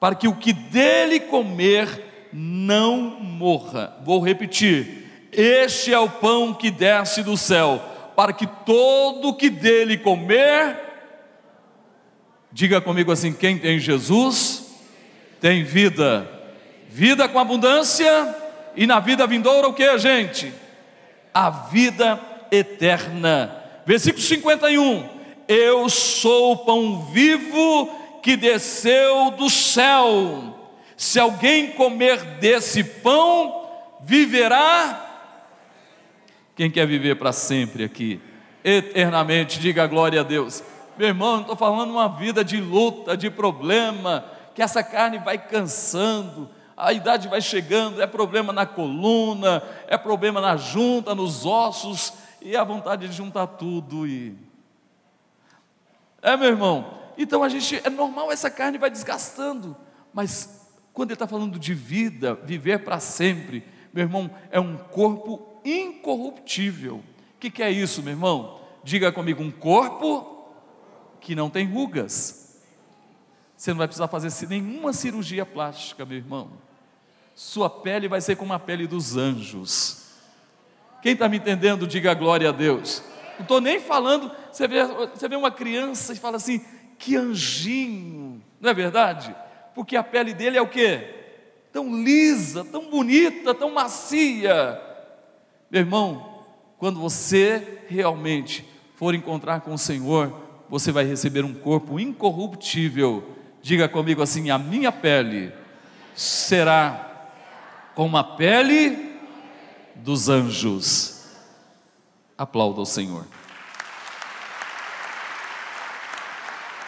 [0.04, 3.96] para que o que dele comer não morra.
[4.04, 7.82] Vou repetir: este é o pão que desce do céu,
[8.14, 10.78] para que todo que dele comer,
[12.52, 14.76] diga comigo assim: quem tem Jesus,
[15.40, 16.30] tem vida,
[16.90, 18.36] vida com abundância,
[18.76, 20.54] e na vida vindoura o que, gente?
[21.34, 22.20] A vida
[22.52, 23.56] eterna.
[23.86, 25.13] Versículo 51:
[25.48, 27.90] Eu sou o pão vivo
[28.22, 30.58] que desceu do céu.
[30.96, 33.68] Se alguém comer desse pão,
[34.02, 35.00] viverá.
[36.56, 38.22] Quem quer viver para sempre aqui?
[38.64, 40.64] Eternamente, diga glória a Deus.
[40.98, 46.50] Meu irmão, estou falando uma vida de luta, de problema, que essa carne vai cansando,
[46.78, 52.56] a idade vai chegando, é problema na coluna, é problema na junta, nos ossos, e
[52.56, 54.53] a vontade de juntar tudo e.
[56.24, 59.76] É, meu irmão, então a gente, é normal essa carne vai desgastando,
[60.14, 65.60] mas quando ele está falando de vida, viver para sempre, meu irmão, é um corpo
[65.66, 66.96] incorruptível.
[67.36, 68.62] O que, que é isso, meu irmão?
[68.86, 70.48] Diga comigo, um corpo
[71.20, 72.62] que não tem rugas.
[73.58, 76.52] Você não vai precisar fazer nenhuma cirurgia plástica, meu irmão.
[77.36, 80.04] Sua pele vai ser como a pele dos anjos.
[81.02, 83.04] Quem está me entendendo, diga glória a Deus.
[83.36, 86.62] Não estou nem falando, você vê, você vê uma criança e fala assim,
[86.98, 89.36] que anjinho, não é verdade?
[89.74, 91.02] Porque a pele dele é o que?
[91.72, 94.80] Tão lisa, tão bonita, tão macia.
[95.70, 96.44] Meu irmão,
[96.78, 98.64] quando você realmente
[98.96, 100.32] for encontrar com o Senhor,
[100.70, 103.24] você vai receber um corpo incorruptível.
[103.62, 105.52] Diga comigo assim: a minha pele
[106.16, 107.32] será
[107.96, 109.18] como a pele
[109.96, 111.13] dos anjos.
[112.38, 113.26] Aplauda o Senhor.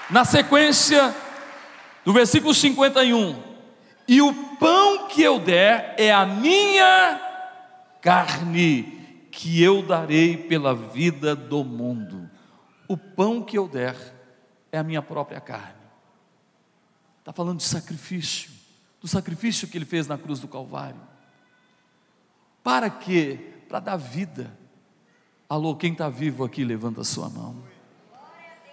[0.09, 1.15] Na sequência
[2.03, 3.41] do versículo 51,
[4.07, 7.19] e o pão que eu der é a minha
[8.01, 12.29] carne, que eu darei pela vida do mundo.
[12.87, 13.95] O pão que eu der
[14.71, 15.73] é a minha própria carne.
[17.19, 18.51] Está falando de sacrifício,
[19.01, 21.01] do sacrifício que ele fez na cruz do Calvário.
[22.63, 23.39] Para quê?
[23.67, 24.55] Para dar vida.
[25.47, 27.55] Alô, quem está vivo aqui, levanta a sua mão.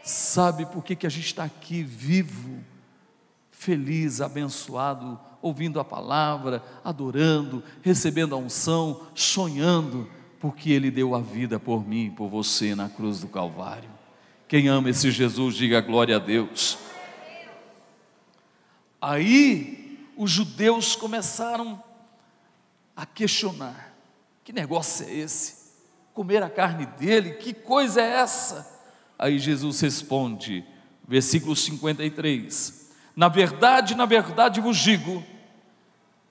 [0.02, 2.64] Sabe por que, que a gente está aqui vivo,
[3.50, 11.60] feliz, abençoado, ouvindo a palavra, adorando, recebendo a unção, sonhando, porque Ele deu a vida
[11.60, 13.90] por mim, por você na cruz do Calvário.
[14.48, 16.78] Quem ama esse Jesus, diga glória a Deus.
[18.98, 21.82] Aí os judeus começaram
[22.96, 23.94] a questionar:
[24.42, 25.61] que negócio é esse?
[26.14, 28.70] Comer a carne dele, que coisa é essa?
[29.18, 30.64] Aí Jesus responde,
[31.08, 35.24] versículo 53: Na verdade, na verdade vos digo,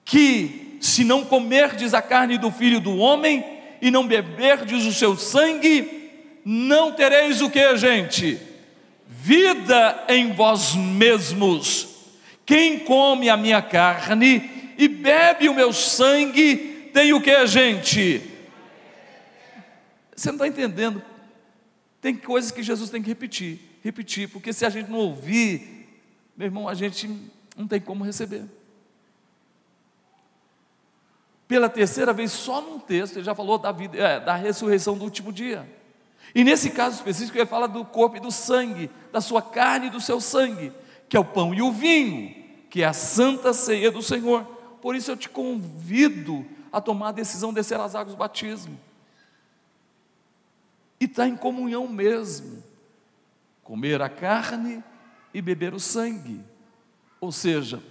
[0.06, 3.44] que se não comerdes a carne do filho do homem
[3.82, 6.12] e não beberdes o seu sangue,
[6.46, 8.40] não tereis o que, gente?
[9.08, 11.88] Vida em vós mesmos.
[12.46, 18.31] Quem come a minha carne e bebe o meu sangue, tem o que, gente?
[20.16, 21.02] Você não está entendendo.
[22.00, 25.88] Tem coisas que Jesus tem que repetir, repetir, porque se a gente não ouvir,
[26.36, 27.08] meu irmão, a gente
[27.56, 28.44] não tem como receber.
[31.48, 35.04] Pela terceira vez, só num texto, ele já falou da, vida, é, da ressurreição do
[35.04, 35.68] último dia.
[36.34, 39.90] E nesse caso específico, ele fala do corpo e do sangue, da sua carne e
[39.90, 40.72] do seu sangue,
[41.10, 42.34] que é o pão e o vinho,
[42.70, 44.46] que é a santa ceia do Senhor.
[44.82, 48.80] Por isso eu te convido a tomar a decisão de descer as águas do batismo.
[51.02, 52.64] E estar tá em comunhão mesmo.
[53.62, 54.82] Comer a carne
[55.34, 56.40] e beber o sangue.
[57.20, 57.84] Ou seja,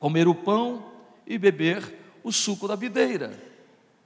[0.00, 0.86] comer o pão
[1.24, 3.38] e beber o suco da videira,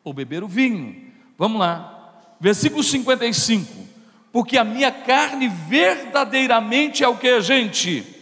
[0.04, 1.12] ou beber o vinho.
[1.38, 3.86] Vamos lá, versículo 55.
[4.30, 8.18] Porque a minha carne verdadeiramente é o que, gente?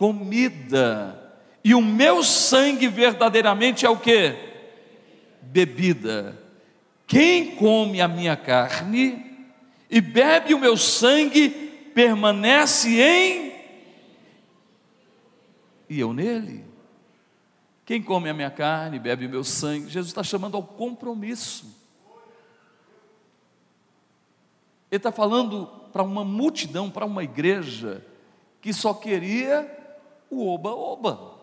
[0.00, 4.34] comida, e o meu sangue verdadeiramente é o que?
[5.42, 6.39] Bebida.
[7.10, 9.48] Quem come a minha carne
[9.90, 11.50] e bebe o meu sangue,
[11.92, 13.50] permanece em
[15.88, 16.64] e eu nele.
[17.84, 21.64] Quem come a minha carne, bebe o meu sangue, Jesus está chamando ao compromisso.
[24.88, 28.06] Ele está falando para uma multidão, para uma igreja,
[28.60, 29.68] que só queria
[30.30, 31.40] o oba-oba.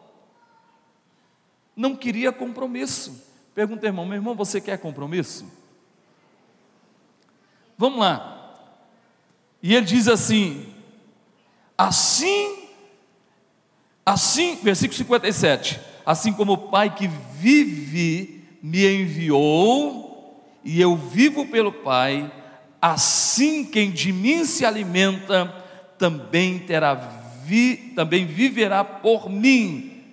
[1.75, 3.21] Não queria compromisso.
[3.53, 5.56] Pergunta, irmão, meu irmão, você quer compromisso?
[7.77, 8.37] Vamos lá.
[9.61, 10.65] E ele diz assim:
[11.77, 12.57] assim,
[14.05, 21.71] assim, versículo 57, assim como o Pai que vive me enviou, e eu vivo pelo
[21.71, 22.31] Pai,
[22.81, 25.53] assim quem de mim se alimenta,
[25.97, 26.95] também terá
[27.43, 30.03] vi, também viverá por mim.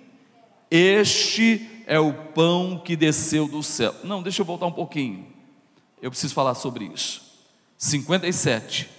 [0.69, 3.93] Este é o pão que desceu do céu.
[4.03, 5.25] Não, deixa eu voltar um pouquinho.
[6.01, 7.24] Eu preciso falar sobre isso.
[7.85, 8.89] 57.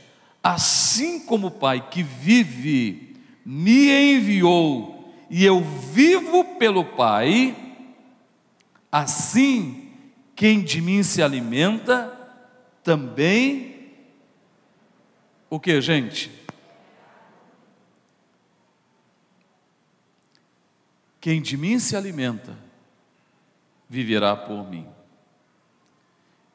[0.43, 7.57] Assim como o Pai que vive me enviou e eu vivo pelo Pai,
[8.91, 9.93] assim
[10.35, 12.13] quem de mim se alimenta
[12.83, 13.77] também
[15.49, 16.31] o que, gente?
[21.21, 22.57] Quem de mim se alimenta,
[23.89, 24.87] viverá por mim.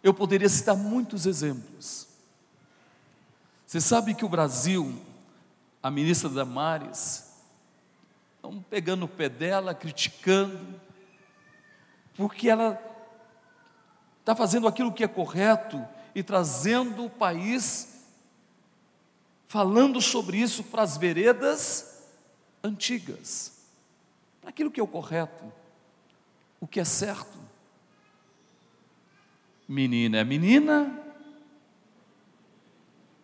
[0.03, 2.11] Eu poderia citar muitos exemplos.
[3.71, 5.01] Você sabe que o Brasil,
[5.81, 7.31] a ministra Damares,
[8.36, 10.60] estão pegando o pé dela, criticando,
[12.13, 12.77] porque ela
[14.19, 15.81] está fazendo aquilo que é correto
[16.13, 18.03] e trazendo o país,
[19.47, 22.10] falando sobre isso para as veredas
[22.62, 23.53] antigas
[24.41, 25.49] para aquilo que é o correto,
[26.60, 27.39] o que é certo.
[29.65, 31.11] Menina é menina,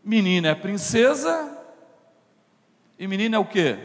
[0.07, 1.53] menina é princesa,
[2.97, 3.77] e menina é o quê?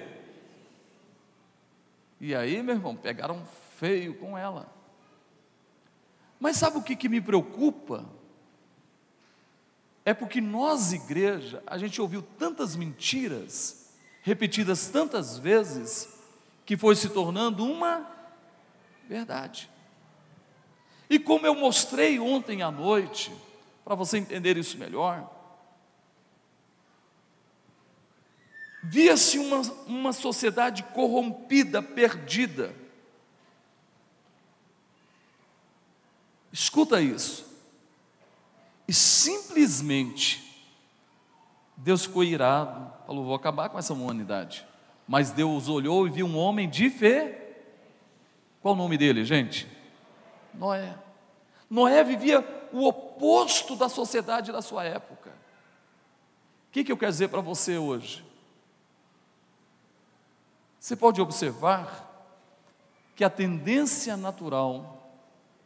[2.20, 3.44] E aí, meu irmão, pegaram
[3.76, 4.72] feio com ela.
[6.38, 8.06] Mas sabe o que, que me preocupa?
[10.04, 13.92] É porque nós, igreja, a gente ouviu tantas mentiras,
[14.22, 16.08] repetidas tantas vezes,
[16.64, 18.08] que foi se tornando uma
[19.08, 19.68] verdade.
[21.10, 23.32] E como eu mostrei ontem à noite,
[23.84, 25.41] para você entender isso melhor,
[28.82, 32.74] via-se uma, uma sociedade corrompida, perdida.
[36.52, 37.50] Escuta isso.
[38.86, 40.42] E simplesmente
[41.76, 44.66] Deus ficou irado, falou: vou acabar com essa humanidade.
[45.06, 47.38] Mas Deus olhou e viu um homem de fé.
[48.60, 49.66] Qual o nome dele, gente?
[50.54, 50.94] Noé.
[51.68, 55.30] Noé vivia o oposto da sociedade da sua época.
[55.30, 58.24] O que, que eu quero dizer para você hoje?
[60.82, 62.10] Você pode observar
[63.14, 65.14] que a tendência natural,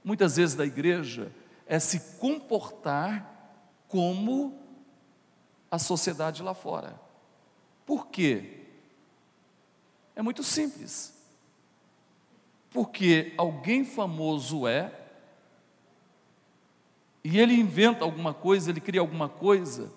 [0.05, 1.33] muitas vezes da igreja,
[1.67, 3.27] é se comportar
[3.89, 4.61] como
[5.71, 7.01] a sociedade lá fora.
[7.87, 8.65] Por quê?
[10.15, 11.15] É muito simples.
[12.69, 14.93] Porque alguém famoso é,
[17.25, 19.91] e ele inventa alguma coisa, ele cria alguma coisa,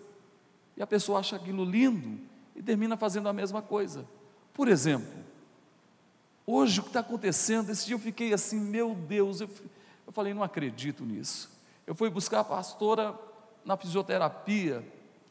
[0.78, 2.22] e a pessoa acha aquilo lindo
[2.56, 4.08] e termina fazendo a mesma coisa.
[4.60, 5.08] Por exemplo,
[6.46, 9.50] hoje o que está acontecendo, esse dia eu fiquei assim, meu Deus, eu,
[10.06, 11.50] eu falei, não acredito nisso.
[11.88, 13.18] Eu fui buscar a pastora
[13.64, 14.86] na fisioterapia,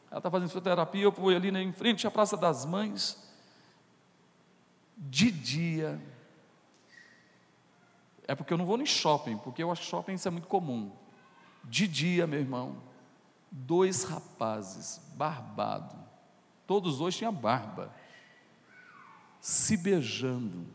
[0.09, 3.23] ela está fazendo fisioterapia, eu fui ali em frente à Praça das Mães,
[4.97, 6.01] de dia,
[8.27, 10.47] é porque eu não vou no shopping, porque eu acho que shopping isso é muito
[10.47, 10.91] comum.
[11.63, 12.81] De dia, meu irmão,
[13.51, 15.95] dois rapazes, barbado,
[16.65, 17.93] todos dois tinham barba,
[19.39, 20.65] se beijando.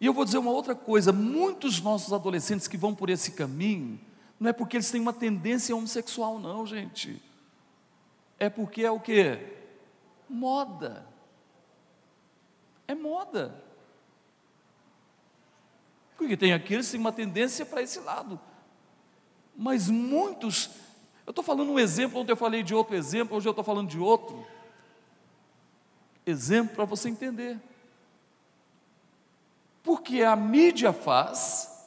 [0.00, 3.98] E eu vou dizer uma outra coisa: muitos nossos adolescentes que vão por esse caminho,
[4.38, 7.22] não é porque eles têm uma tendência homossexual, não, gente.
[8.38, 9.38] É porque é o que?
[10.28, 11.06] Moda.
[12.86, 13.64] É moda.
[16.16, 18.38] Porque tem aqueles que têm uma tendência para esse lado.
[19.56, 20.70] Mas muitos,
[21.26, 23.88] eu estou falando um exemplo, ontem eu falei de outro exemplo, hoje eu estou falando
[23.88, 24.46] de outro.
[26.24, 27.58] Exemplo para você entender.
[29.82, 31.84] Porque a mídia faz,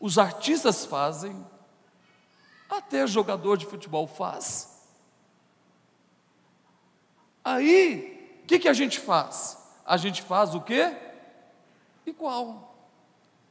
[0.00, 1.46] os artistas fazem,
[2.68, 4.86] até jogador de futebol faz.
[7.44, 9.56] Aí, o que, que a gente faz?
[9.86, 10.96] A gente faz o quê?
[12.04, 12.76] Igual.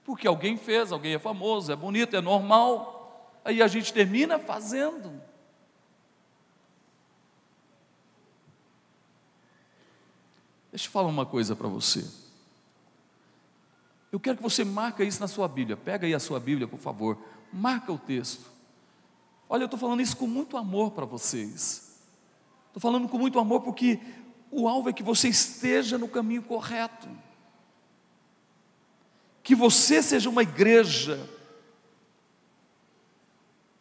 [0.04, 2.97] Porque alguém fez, alguém é famoso, é bonito, é normal.
[3.48, 5.22] Aí a gente termina fazendo.
[10.70, 12.06] Deixa eu falar uma coisa para você.
[14.12, 15.78] Eu quero que você marque isso na sua Bíblia.
[15.78, 17.18] Pega aí a sua Bíblia, por favor.
[17.54, 18.52] Marca o texto.
[19.48, 22.02] Olha, eu estou falando isso com muito amor para vocês.
[22.68, 23.98] Estou falando com muito amor porque
[24.52, 27.08] o alvo é que você esteja no caminho correto.
[29.42, 31.37] Que você seja uma igreja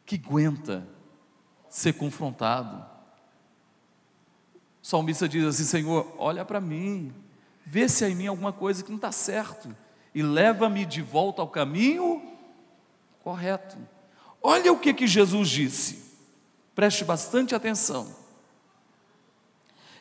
[0.06, 0.86] que aguenta
[1.68, 2.86] ser confrontado.
[4.82, 7.12] O salmista diz assim: Senhor, olha para mim,
[7.66, 9.74] vê se há em mim alguma coisa que não está certo
[10.14, 12.22] e leva-me de volta ao caminho
[13.22, 13.76] correto.
[14.40, 16.14] Olha o que, que Jesus disse,
[16.74, 18.14] preste bastante atenção.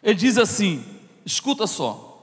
[0.03, 0.85] Ele diz assim:
[1.25, 2.15] escuta só,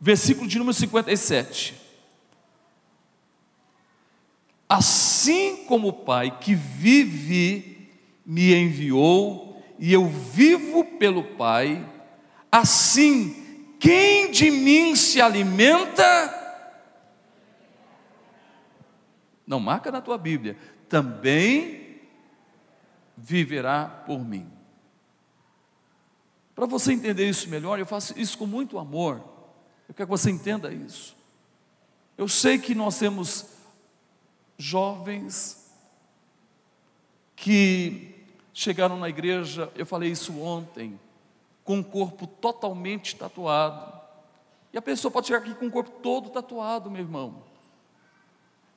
[0.00, 1.89] versículo de número 57.
[4.72, 7.90] Assim como o Pai que vive
[8.24, 11.84] me enviou, e eu vivo pelo Pai,
[12.52, 16.04] assim quem de mim se alimenta,
[19.44, 20.56] não marca na tua Bíblia,
[20.88, 22.00] também
[23.16, 24.48] viverá por mim.
[26.54, 29.16] Para você entender isso melhor, eu faço isso com muito amor.
[29.88, 31.16] Eu quero que você entenda isso.
[32.16, 33.58] Eu sei que nós temos
[34.60, 35.72] jovens
[37.34, 38.14] que
[38.52, 41.00] chegaram na igreja, eu falei isso ontem,
[41.64, 43.98] com o corpo totalmente tatuado.
[44.72, 47.42] E a pessoa pode chegar aqui com o corpo todo tatuado, meu irmão.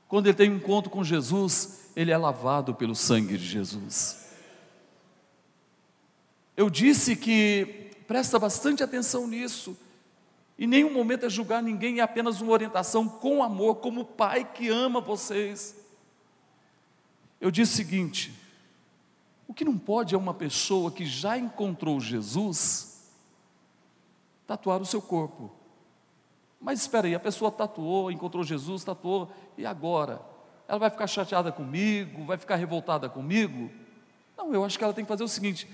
[0.08, 4.32] Quando ele tem um encontro com Jesus, ele é lavado pelo sangue de Jesus.
[6.56, 9.76] Eu disse que presta bastante atenção nisso.
[10.58, 14.70] Em nenhum momento é julgar ninguém, é apenas uma orientação com amor, como pai que
[14.70, 15.76] ama vocês.
[17.41, 18.34] Eu disse o seguinte:
[19.47, 23.12] o que não pode é uma pessoa que já encontrou Jesus
[24.45, 25.51] tatuar o seu corpo.
[26.60, 30.22] Mas espera aí, a pessoa tatuou, encontrou Jesus, tatuou, e agora?
[30.68, 33.70] Ela vai ficar chateada comigo, vai ficar revoltada comigo?
[34.38, 35.68] Não, eu acho que ela tem que fazer o seguinte: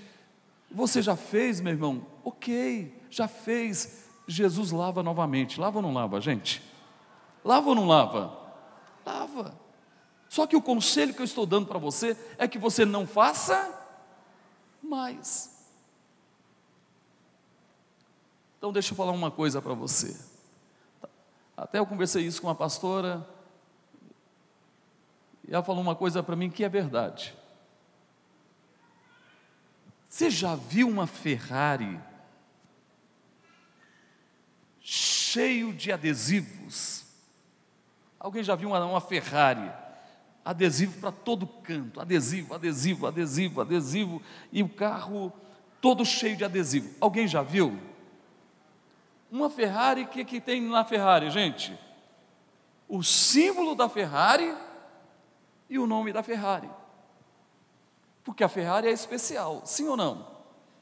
[0.70, 2.06] você já fez, meu irmão?
[2.24, 3.99] Ok, já fez.
[4.30, 5.60] Jesus lava novamente.
[5.60, 6.62] Lava ou não lava, gente?
[7.44, 8.38] Lava ou não lava?
[9.04, 9.54] Lava.
[10.28, 13.76] Só que o conselho que eu estou dando para você é que você não faça
[14.82, 15.68] mais.
[18.56, 20.18] Então, deixa eu falar uma coisa para você.
[21.56, 23.26] Até eu conversei isso com uma pastora,
[25.46, 27.34] e ela falou uma coisa para mim que é verdade.
[30.08, 32.00] Você já viu uma Ferrari
[34.92, 37.04] cheio de adesivos?
[38.18, 39.70] Alguém já viu uma, uma Ferrari
[40.44, 45.32] adesivo para todo canto, adesivo, adesivo, adesivo, adesivo, e o carro
[45.80, 46.92] todo cheio de adesivo.
[47.00, 47.78] Alguém já viu?
[49.30, 51.78] Uma Ferrari, o que, que tem na Ferrari, gente?
[52.88, 54.52] O símbolo da Ferrari
[55.68, 56.68] e o nome da Ferrari.
[58.24, 60.26] Porque a Ferrari é especial, sim ou não?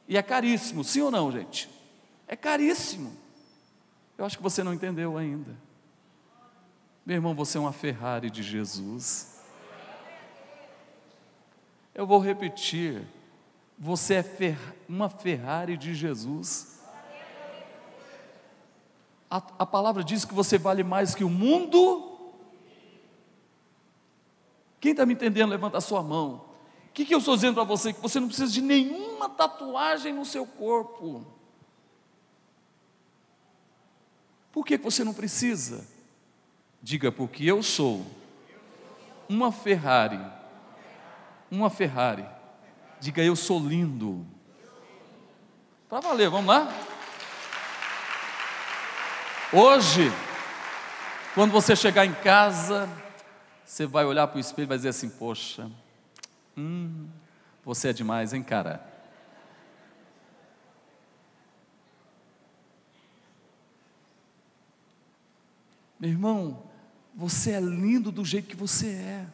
[0.09, 1.68] E é caríssimo, sim ou não, gente?
[2.26, 3.28] É caríssimo.
[4.19, 5.57] Eu acho que você não entendeu ainda.
[7.07, 9.41] Meu irmão, você é uma Ferrari de Jesus.
[11.95, 13.07] Eu vou repetir.
[13.79, 14.59] Você é fer
[14.89, 16.83] uma Ferrari de Jesus.
[19.31, 22.33] A, a palavra diz que você vale mais que o mundo.
[24.81, 26.45] Quem está me entendendo, levanta a sua mão.
[26.89, 27.93] O que, que eu estou dizendo para você?
[27.93, 31.38] Que você não precisa de nenhuma tatuagem no seu corpo.
[34.59, 35.86] Por que você não precisa?
[36.82, 38.04] Diga, porque eu sou
[39.28, 40.18] uma Ferrari.
[41.48, 42.26] Uma Ferrari.
[42.98, 44.26] Diga, eu sou lindo.
[45.88, 46.74] Para valer, vamos lá?
[49.52, 50.11] Hoje,
[51.36, 52.88] quando você chegar em casa,
[53.64, 55.70] você vai olhar para o espelho e vai dizer assim: Poxa,
[56.56, 57.06] hum,
[57.64, 58.84] você é demais, hein, cara?
[65.99, 66.62] Meu irmão,
[67.14, 69.26] você é lindo do jeito que você é.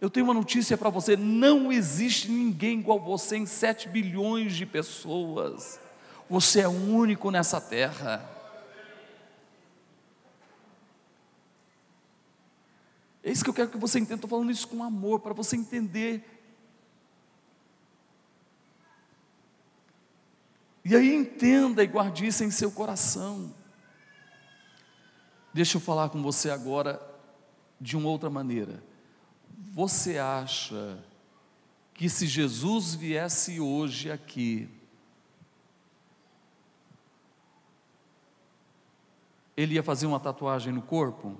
[0.00, 4.66] Eu tenho uma notícia para você: não existe ninguém igual você em 7 bilhões de
[4.66, 5.78] pessoas.
[6.28, 8.28] Você é único nessa terra.
[13.22, 14.14] É isso que eu quero que você entenda.
[14.14, 16.24] Estou falando isso com amor, para você entender.
[20.84, 23.54] E aí entenda e guarde isso em seu coração.
[25.52, 27.00] Deixa eu falar com você agora
[27.80, 28.82] de uma outra maneira.
[29.72, 30.98] Você acha
[31.94, 34.68] que se Jesus viesse hoje aqui,
[39.56, 41.38] ele ia fazer uma tatuagem no corpo?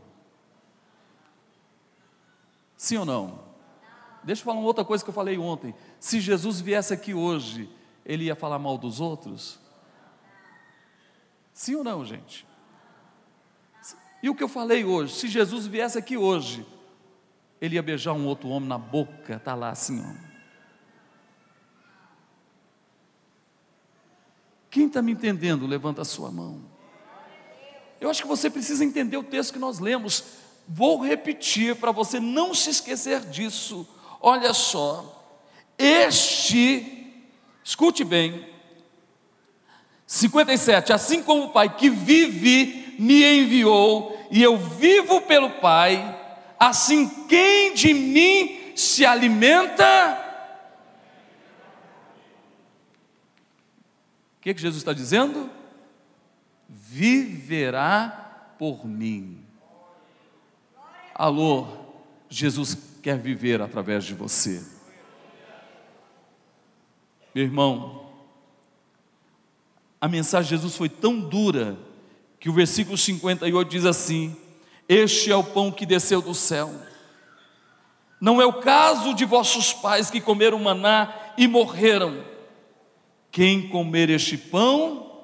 [2.77, 3.45] Sim ou não?
[4.23, 5.75] Deixa eu falar uma outra coisa que eu falei ontem.
[5.99, 7.71] Se Jesus viesse aqui hoje,
[8.05, 9.59] ele ia falar mal dos outros?
[11.55, 12.47] Sim ou não, gente?
[14.23, 16.67] E o que eu falei hoje, se Jesus viesse aqui hoje,
[17.61, 20.31] ele ia beijar um outro homem na boca, está lá assim, ó.
[24.71, 26.61] Quem está me entendendo, levanta a sua mão.
[28.01, 30.25] Eu acho que você precisa entender o texto que nós lemos.
[30.67, 33.87] Vou repetir para você não se esquecer disso.
[34.21, 35.21] Olha só,
[35.77, 37.25] este,
[37.65, 38.47] escute bem,
[40.07, 46.19] 57, assim como o Pai que vive me enviou e eu vivo pelo Pai,
[46.59, 50.19] assim quem de mim se alimenta.
[54.37, 55.49] O que, que Jesus está dizendo?
[56.69, 59.43] Viverá por mim.
[61.15, 61.69] Alô,
[62.29, 64.63] Jesus quer viver através de você.
[67.35, 68.11] Meu irmão,
[69.99, 71.79] a mensagem de Jesus foi tão dura
[72.41, 74.35] que o versículo 58 diz assim:
[74.89, 76.75] Este é o pão que desceu do céu.
[78.19, 82.25] Não é o caso de vossos pais que comeram maná e morreram.
[83.31, 85.23] Quem comer este pão,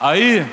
[0.00, 0.46] aí,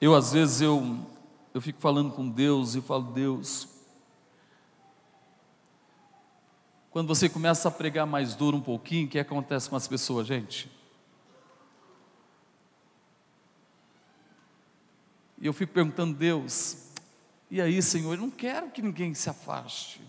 [0.00, 1.06] eu às vezes eu,
[1.54, 3.77] eu fico falando com Deus e falo, Deus,
[6.90, 10.26] Quando você começa a pregar mais duro um pouquinho, o que acontece com as pessoas,
[10.26, 10.70] gente?
[15.40, 16.88] E eu fico perguntando, Deus,
[17.50, 20.00] e aí, Senhor, eu não quero que ninguém se afaste.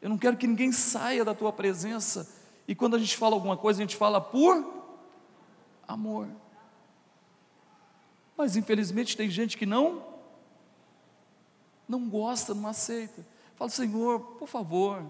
[0.00, 2.28] Eu não quero que ninguém saia da tua presença.
[2.66, 4.78] E quando a gente fala alguma coisa, a gente fala por
[5.86, 6.28] amor.
[8.36, 10.06] Mas infelizmente tem gente que não
[11.88, 13.26] não gosta, não aceita.
[13.56, 15.02] Fala, Senhor, por favor,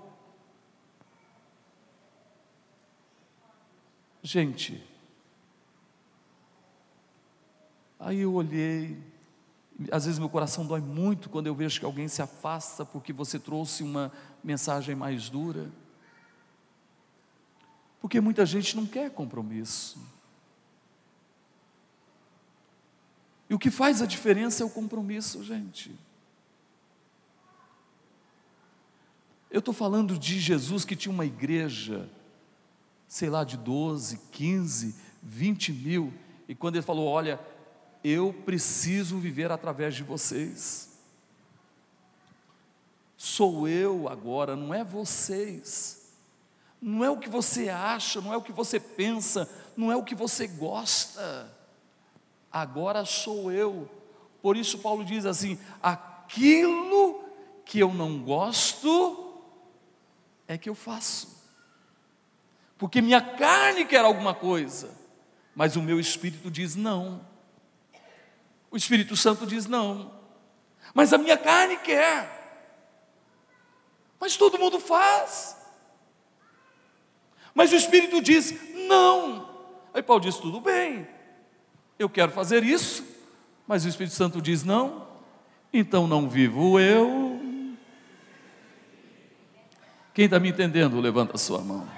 [4.22, 4.84] Gente,
[7.98, 9.00] aí eu olhei,
[9.92, 13.38] às vezes meu coração dói muito quando eu vejo que alguém se afasta porque você
[13.38, 14.12] trouxe uma
[14.42, 15.70] mensagem mais dura.
[18.00, 19.98] Porque muita gente não quer compromisso.
[23.48, 25.98] E o que faz a diferença é o compromisso, gente.
[29.50, 32.08] Eu estou falando de Jesus que tinha uma igreja
[33.08, 36.12] sei lá, de 12, 15, 20 mil.
[36.46, 37.40] E quando ele falou: Olha,
[38.04, 40.90] eu preciso viver através de vocês.
[43.16, 45.96] Sou eu agora, não é vocês.
[46.80, 50.04] Não é o que você acha, não é o que você pensa, não é o
[50.04, 51.52] que você gosta.
[52.52, 53.90] Agora sou eu.
[54.40, 57.24] Por isso, Paulo diz assim: aquilo
[57.64, 59.34] que eu não gosto
[60.46, 61.37] é que eu faço.
[62.78, 64.96] Porque minha carne quer alguma coisa,
[65.54, 67.26] mas o meu espírito diz não.
[68.70, 70.12] O Espírito Santo diz não.
[70.94, 72.36] Mas a minha carne quer.
[74.20, 75.56] Mas todo mundo faz.
[77.54, 78.54] Mas o Espírito diz
[78.86, 79.48] não.
[79.92, 81.08] Aí Paulo diz: tudo bem,
[81.98, 83.04] eu quero fazer isso,
[83.66, 85.08] mas o Espírito Santo diz não,
[85.72, 87.40] então não vivo eu.
[90.14, 91.97] Quem está me entendendo, levanta a sua mão.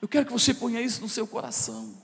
[0.00, 1.94] Eu quero que você ponha isso no seu coração.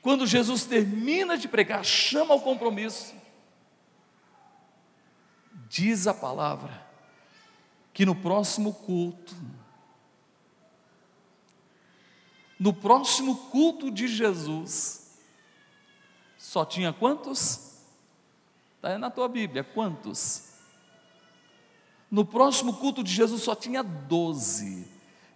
[0.00, 3.14] Quando Jesus termina de pregar, chama ao compromisso.
[5.68, 6.86] Diz a palavra
[7.92, 9.34] que no próximo culto,
[12.58, 15.18] no próximo culto de Jesus,
[16.38, 17.74] só tinha quantos?
[18.76, 20.44] Está aí na tua Bíblia, quantos?
[22.10, 24.88] No próximo culto de Jesus só tinha doze,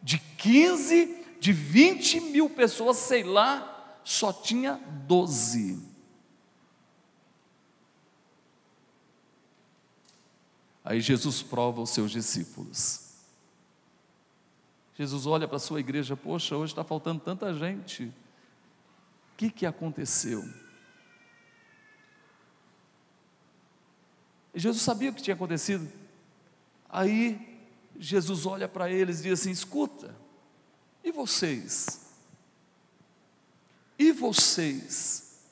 [0.02, 4.74] de 15 de 20 mil pessoas, sei lá, só tinha
[5.08, 5.76] 12.
[10.84, 13.16] Aí Jesus prova os seus discípulos.
[14.94, 18.04] Jesus olha para a sua igreja, poxa, hoje está faltando tanta gente.
[18.04, 18.12] O
[19.36, 20.48] que, que aconteceu?
[24.54, 25.92] Jesus sabia o que tinha acontecido.
[26.88, 27.58] Aí
[27.98, 30.21] Jesus olha para eles e diz assim: escuta,
[31.02, 32.00] e vocês?
[33.98, 35.42] E vocês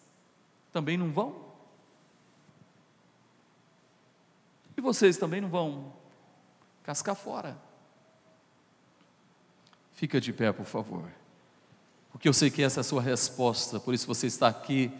[0.72, 1.50] também não vão?
[4.76, 5.92] E vocês também não vão
[6.82, 7.60] cascar fora?
[9.92, 11.10] Fica de pé, por favor.
[12.10, 14.90] Porque eu sei que essa é a sua resposta, por isso você está aqui,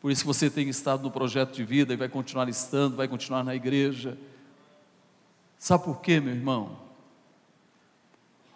[0.00, 3.44] por isso você tem estado no projeto de vida e vai continuar estando, vai continuar
[3.44, 4.16] na igreja.
[5.58, 6.78] Sabe por quê, meu irmão?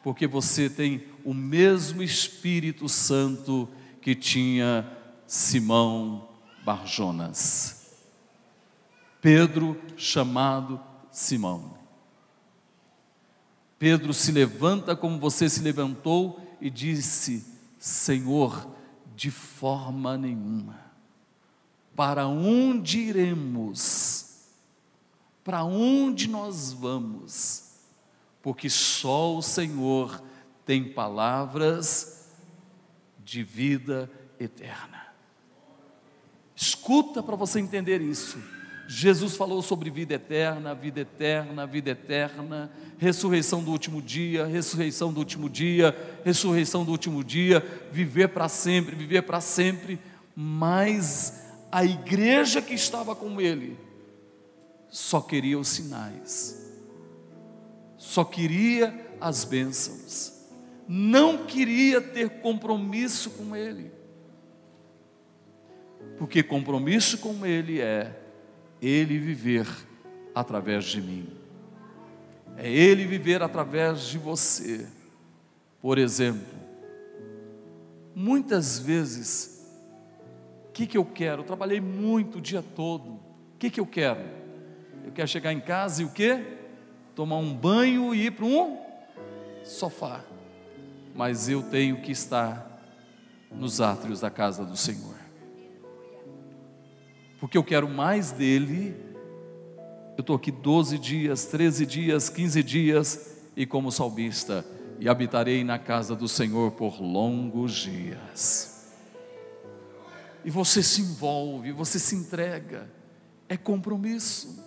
[0.07, 3.68] Porque você tem o mesmo Espírito Santo
[4.00, 4.88] que tinha
[5.26, 6.28] Simão
[6.64, 7.90] Barjonas.
[9.20, 10.80] Pedro, chamado
[11.11, 11.76] Simão.
[13.80, 17.44] Pedro se levanta como você se levantou e disse:
[17.76, 18.64] Senhor,
[19.16, 20.78] de forma nenhuma.
[21.96, 24.44] Para onde iremos?
[25.42, 27.66] Para onde nós vamos?
[28.47, 30.22] Porque só o Senhor
[30.64, 32.30] tem palavras
[33.18, 35.09] de vida eterna.
[36.55, 38.38] Escuta para você entender isso.
[38.86, 45.18] Jesus falou sobre vida eterna, vida eterna, vida eterna, ressurreição do último dia, ressurreição do
[45.18, 49.99] último dia, ressurreição do último dia, viver para sempre, viver para sempre.
[50.36, 53.76] Mas a igreja que estava com ele
[54.88, 56.64] só queria os sinais
[58.07, 60.32] só queria as bênçãos,
[60.86, 63.90] não queria ter compromisso com Ele,
[66.16, 68.16] porque compromisso com Ele é
[68.80, 69.66] Ele viver
[70.32, 71.28] através de mim,
[72.57, 74.86] é Ele viver através de você.
[75.82, 76.46] Por exemplo,
[78.14, 79.68] muitas vezes,
[80.68, 81.42] o que, que eu quero?
[81.42, 84.24] Eu trabalhei muito o dia todo, o que, que eu quero?
[85.04, 86.57] Eu quero chegar em casa e o que?
[87.17, 88.77] Tomar um banho e ir para um
[89.64, 90.23] sofá.
[91.14, 92.79] Mas eu tenho que estar
[93.51, 95.17] nos átrios da casa do Senhor.
[97.41, 98.95] Porque eu quero mais dele.
[100.14, 104.64] Eu estou aqui 12 dias, 13 dias, 15 dias, e como salmista,
[105.01, 108.93] e habitarei na casa do Senhor por longos dias.
[110.45, 112.91] E você se envolve, você se entrega,
[113.49, 114.66] é compromisso.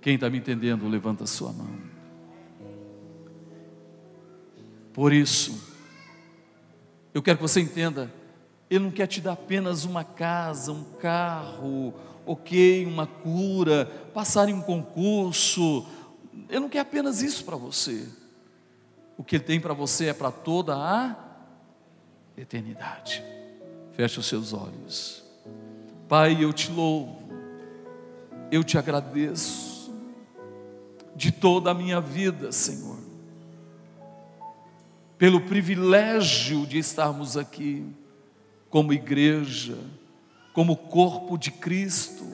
[0.00, 1.68] Quem está me entendendo, levanta a sua mão.
[4.92, 5.60] Por isso,
[7.14, 8.12] eu quero que você entenda,
[8.70, 11.94] Ele não quer te dar apenas uma casa, um carro,
[12.26, 15.86] ok, uma cura, passar em um concurso.
[16.48, 18.08] Ele não quer apenas isso para você.
[19.16, 21.16] O que Ele tem para você é para toda a
[22.36, 23.22] eternidade.
[23.92, 25.24] Feche os seus olhos.
[26.08, 27.18] Pai, eu te louvo,
[28.50, 29.67] eu te agradeço
[31.18, 32.96] de toda a minha vida, Senhor.
[35.18, 37.84] Pelo privilégio de estarmos aqui
[38.70, 39.76] como igreja,
[40.54, 42.24] como corpo de Cristo.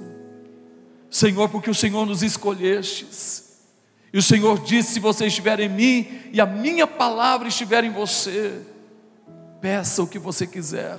[1.09, 3.65] Senhor, porque o Senhor nos escolhestes.
[4.13, 7.91] E o Senhor disse: se você estiver em mim e a minha palavra estiver em
[7.91, 8.61] você,
[9.63, 10.99] peça o que você quiser,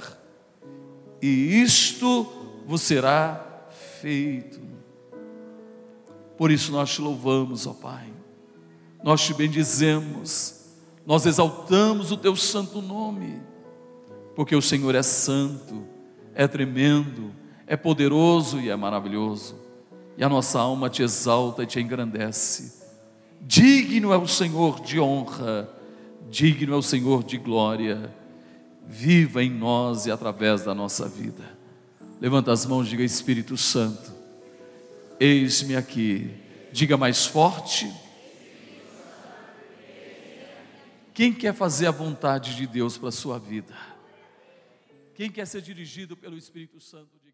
[1.22, 2.24] e isto
[2.66, 3.64] vos será
[4.02, 4.75] feito.
[6.38, 8.12] Por isso nós te louvamos, ó Pai,
[9.04, 10.66] nós te bendizemos,
[11.06, 13.42] nós exaltamos o teu santo nome,
[14.36, 15.84] porque o Senhor é santo,
[16.34, 17.32] é tremendo,
[17.68, 19.56] é poderoso e é maravilhoso,
[20.18, 22.84] e a nossa alma te exalta e te engrandece.
[23.42, 25.70] Digno é o Senhor de honra,
[26.30, 28.14] digno é o Senhor de glória,
[28.88, 31.56] viva em nós e através da nossa vida.
[32.20, 34.15] Levanta as mãos, diga Espírito Santo,
[35.20, 36.32] eis-me aqui.
[36.72, 37.92] Diga mais forte.
[41.14, 43.76] Quem quer fazer a vontade de Deus para a sua vida?
[45.14, 47.25] Quem quer ser dirigido pelo Espírito Santo?